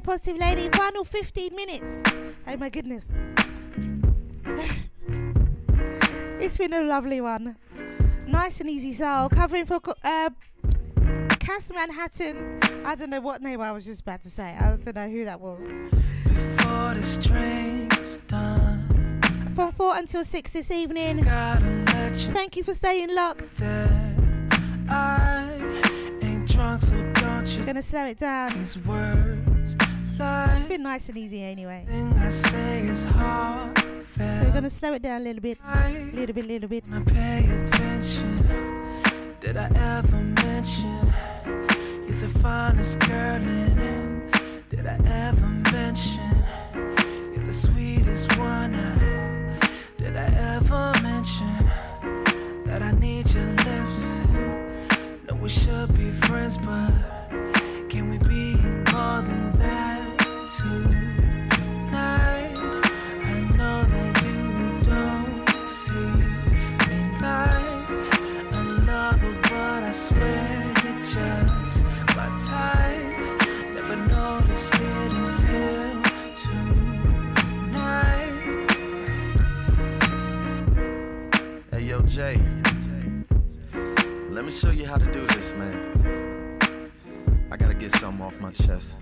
[0.00, 2.02] Positive Lady, final 15 minutes.
[2.46, 3.06] Oh my goodness.
[6.40, 7.56] it's been a lovely one.
[8.26, 9.28] Nice and easy soul.
[9.28, 10.30] Covering for uh,
[11.38, 12.60] Cass Manhattan.
[12.84, 14.56] I don't know what name I was just about to say.
[14.58, 15.60] I don't know who that was.
[16.24, 19.20] Before this drink's done,
[19.54, 21.22] From 4 until 6 this evening.
[21.22, 23.60] Thank you for staying locked.
[24.88, 25.58] I
[26.22, 28.52] ain't drunk, so don't you Gonna slow it down.
[30.22, 31.84] These words like It's been nice and easy anyway.
[31.86, 33.78] thing I say is hard.
[33.78, 35.58] So we're gonna slow it down a little bit.
[36.14, 36.84] Little bit, little bit.
[37.06, 38.38] Pay attention.
[39.40, 41.12] Did I ever mention
[42.06, 44.30] you're the finest girl in?
[44.70, 46.30] Did I ever mention
[47.34, 48.72] you're the sweetest one?
[49.98, 50.26] Did I
[50.56, 51.56] ever mention
[52.66, 54.18] that I need your lips?
[55.28, 56.92] No, we should be friends, but
[57.88, 58.56] can we be
[58.92, 60.01] more than that
[84.62, 86.58] show you how to do this, man.
[87.50, 88.98] I gotta get something off my chest.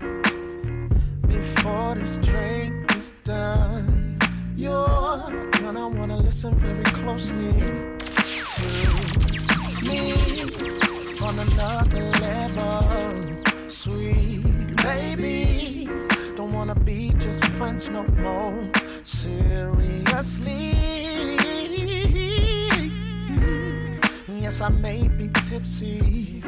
[1.31, 4.19] Before this drink is done,
[4.55, 5.31] you're
[5.61, 7.53] gonna wanna listen very closely
[8.55, 8.67] to
[9.87, 10.13] me
[11.21, 13.69] on another level.
[13.69, 14.43] Sweet
[14.83, 15.89] baby,
[16.35, 18.69] don't wanna be just friends no more.
[19.03, 20.75] Seriously,
[24.27, 26.43] yes, I may be tipsy,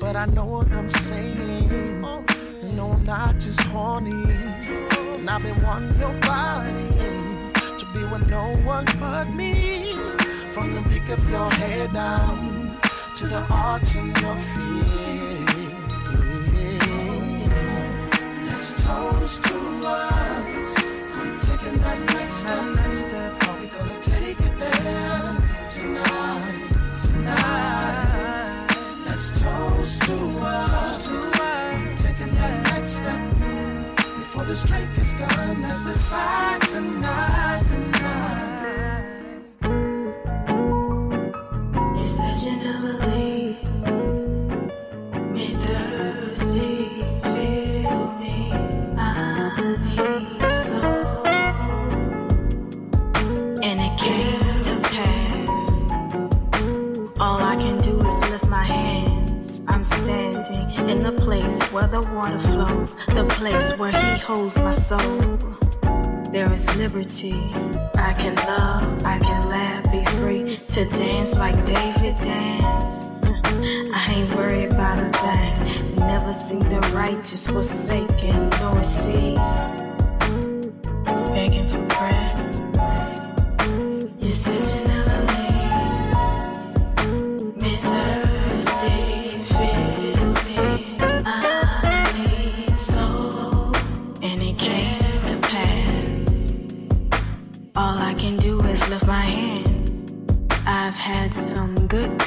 [0.00, 2.35] but I know what I'm saying.
[2.76, 4.10] No, I'm not just horny.
[4.10, 6.90] And I've been wanting your body
[7.78, 9.94] to be with no one but me.
[10.50, 12.76] From the peak of your head down
[13.14, 15.56] to the arch of your feet.
[18.44, 20.92] Let's toast to us.
[21.14, 22.64] I'm taking that next step.
[22.74, 23.48] Next step.
[23.48, 25.38] Are we gonna take it there
[25.70, 26.72] tonight?
[27.04, 28.66] Tonight.
[29.06, 30.85] Let's toast to us.
[34.46, 38.05] This drink is done, let's decide tonight, tonight.
[60.94, 65.36] The place where the water flows, the place where He holds my soul.
[66.30, 67.34] There is liberty.
[67.94, 73.14] I can love, I can laugh, be free to dance like David danced.
[73.24, 75.96] I ain't worried about a thing.
[75.96, 79.36] Never seen the righteous forsaken, nor see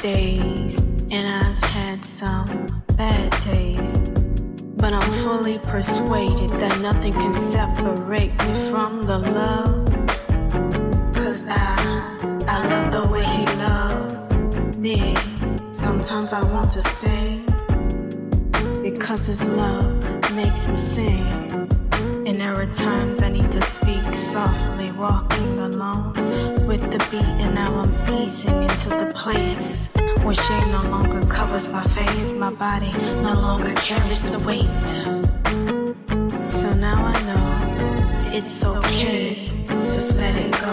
[0.02, 0.78] days,
[1.10, 3.98] and I've had some bad days.
[4.78, 9.86] But I'm fully persuaded that nothing can separate me from the love.
[11.14, 11.76] Cause I,
[12.48, 15.14] I love the way he loves me.
[15.70, 17.44] Sometimes I want to sing
[18.82, 20.02] because his love
[20.34, 21.26] makes me sing.
[22.26, 26.14] And there are times I need to speak softly, walking alone
[26.66, 29.89] with the beat, and now I'm easing into the place
[30.24, 32.92] where shame no longer covers my face, my body
[33.22, 34.88] no longer carries the weight.
[36.48, 40.52] So now I know it's okay, just let it.
[40.52, 40.69] Go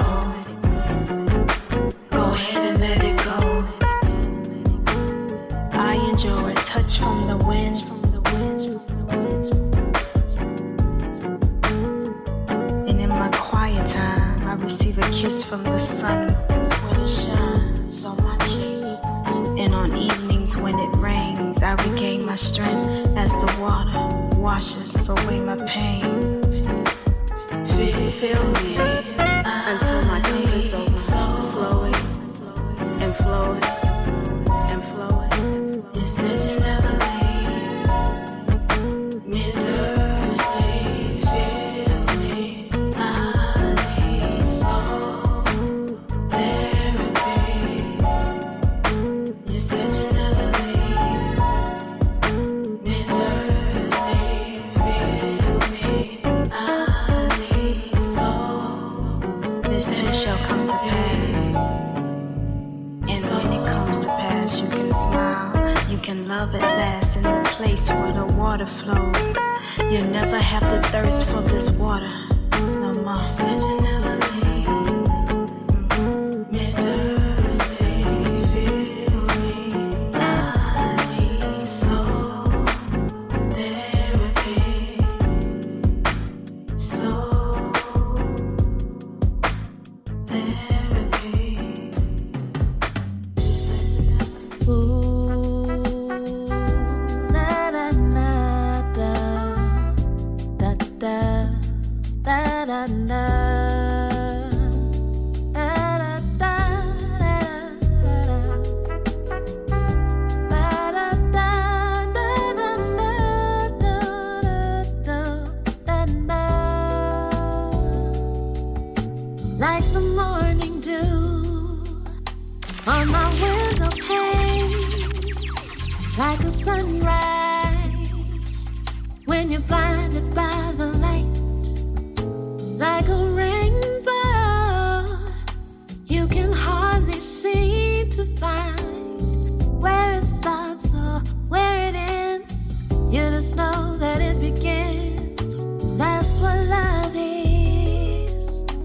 [22.37, 26.43] strength as the water washes away my pain.
[27.65, 28.76] Feel, me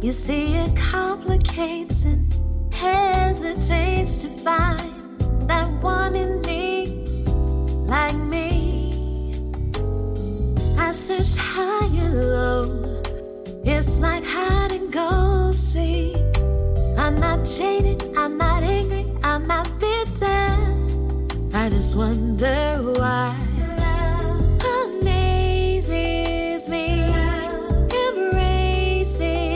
[0.03, 4.81] You see, it complicates and hesitates to find
[5.49, 7.05] that one in me
[7.87, 9.33] like me.
[10.77, 13.01] I search high and low.
[13.65, 16.17] It's like hide and go seek.
[16.99, 20.51] I'm not jaded, I'm not angry, I'm not bitter.
[21.55, 23.37] I just wonder why.
[24.83, 27.05] Amazes me,
[28.05, 29.52] embraces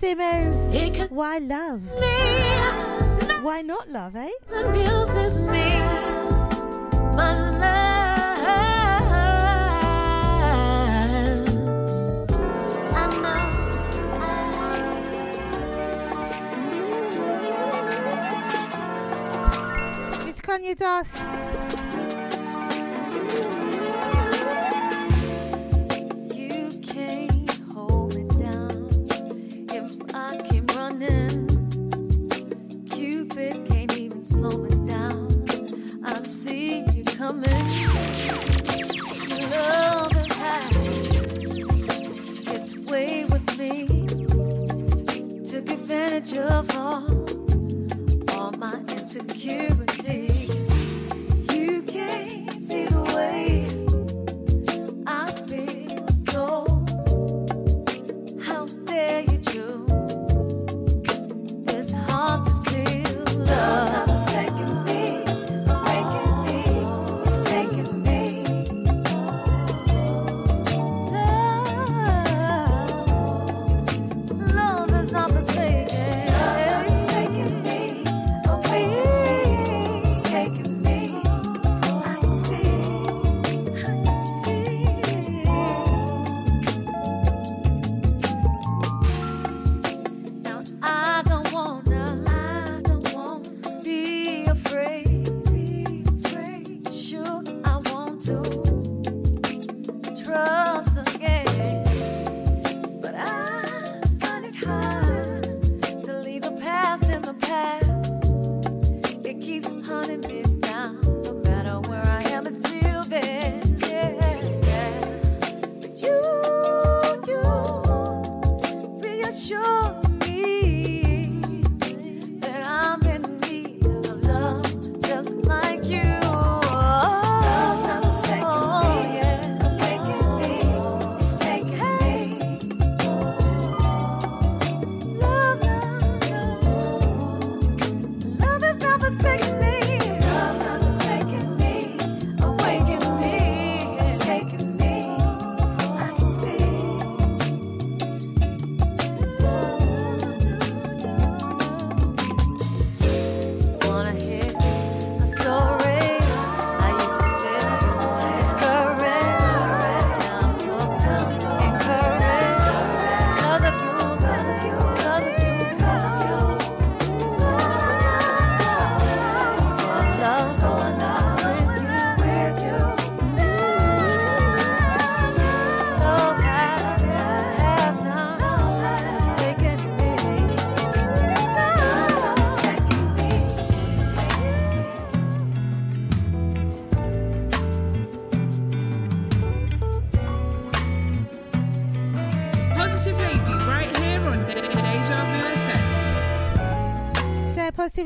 [0.00, 0.72] Simmons.
[1.10, 1.82] Why love?
[2.00, 2.16] Me.
[3.42, 4.30] Why not love, eh?
[4.48, 5.76] Abuses me,
[7.14, 8.40] but love.
[12.96, 13.10] I
[20.16, 20.24] I...
[20.24, 21.29] Miss Kanye Doss.
[33.30, 35.44] stupid, can't even slow me down.
[36.04, 37.44] I see you coming.
[39.28, 40.68] Your love is high,
[42.52, 43.86] it's way with me.
[45.44, 47.06] Took advantage of all,
[48.36, 49.89] all my insecurities.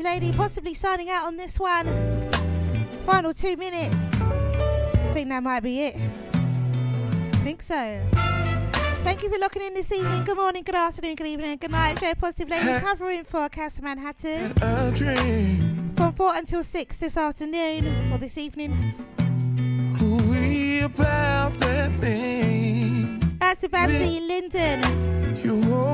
[0.05, 1.87] lady possibly signing out on this one.
[3.07, 4.13] Final two minutes.
[4.13, 5.95] I think that might be it.
[5.95, 8.01] I think so.
[9.03, 10.23] Thank you for locking in this evening.
[10.23, 11.99] Good morning, good afternoon, good evening, good night.
[11.99, 14.53] Joe Positive Lady covering for Castle Manhattan.
[15.95, 18.93] From 4 until 6 this afternoon or this evening.
[20.29, 23.37] We about that thing.
[23.41, 25.15] Out to Babsy, Linden.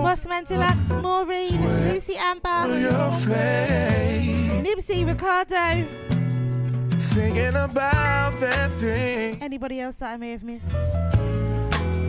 [0.04, 0.44] Boss Man
[1.02, 2.68] Maureen, Lucy Amber.
[5.22, 5.88] Ricardo.
[6.98, 9.38] Singing about that thing.
[9.40, 10.72] Anybody else that I may have missed?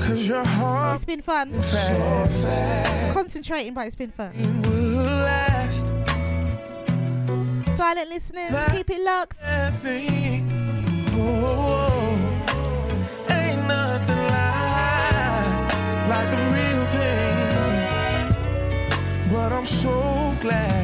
[0.00, 1.60] Cause your heart it's been fun.
[1.62, 4.32] So Concentrating, but it's been fun.
[5.04, 5.88] Last.
[7.76, 9.36] Silent listeners, that keep it locked.
[11.14, 12.16] Oh,
[16.08, 16.30] like
[19.30, 20.81] but I'm so glad.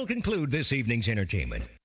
[0.00, 1.79] will conclude this evening's entertainment.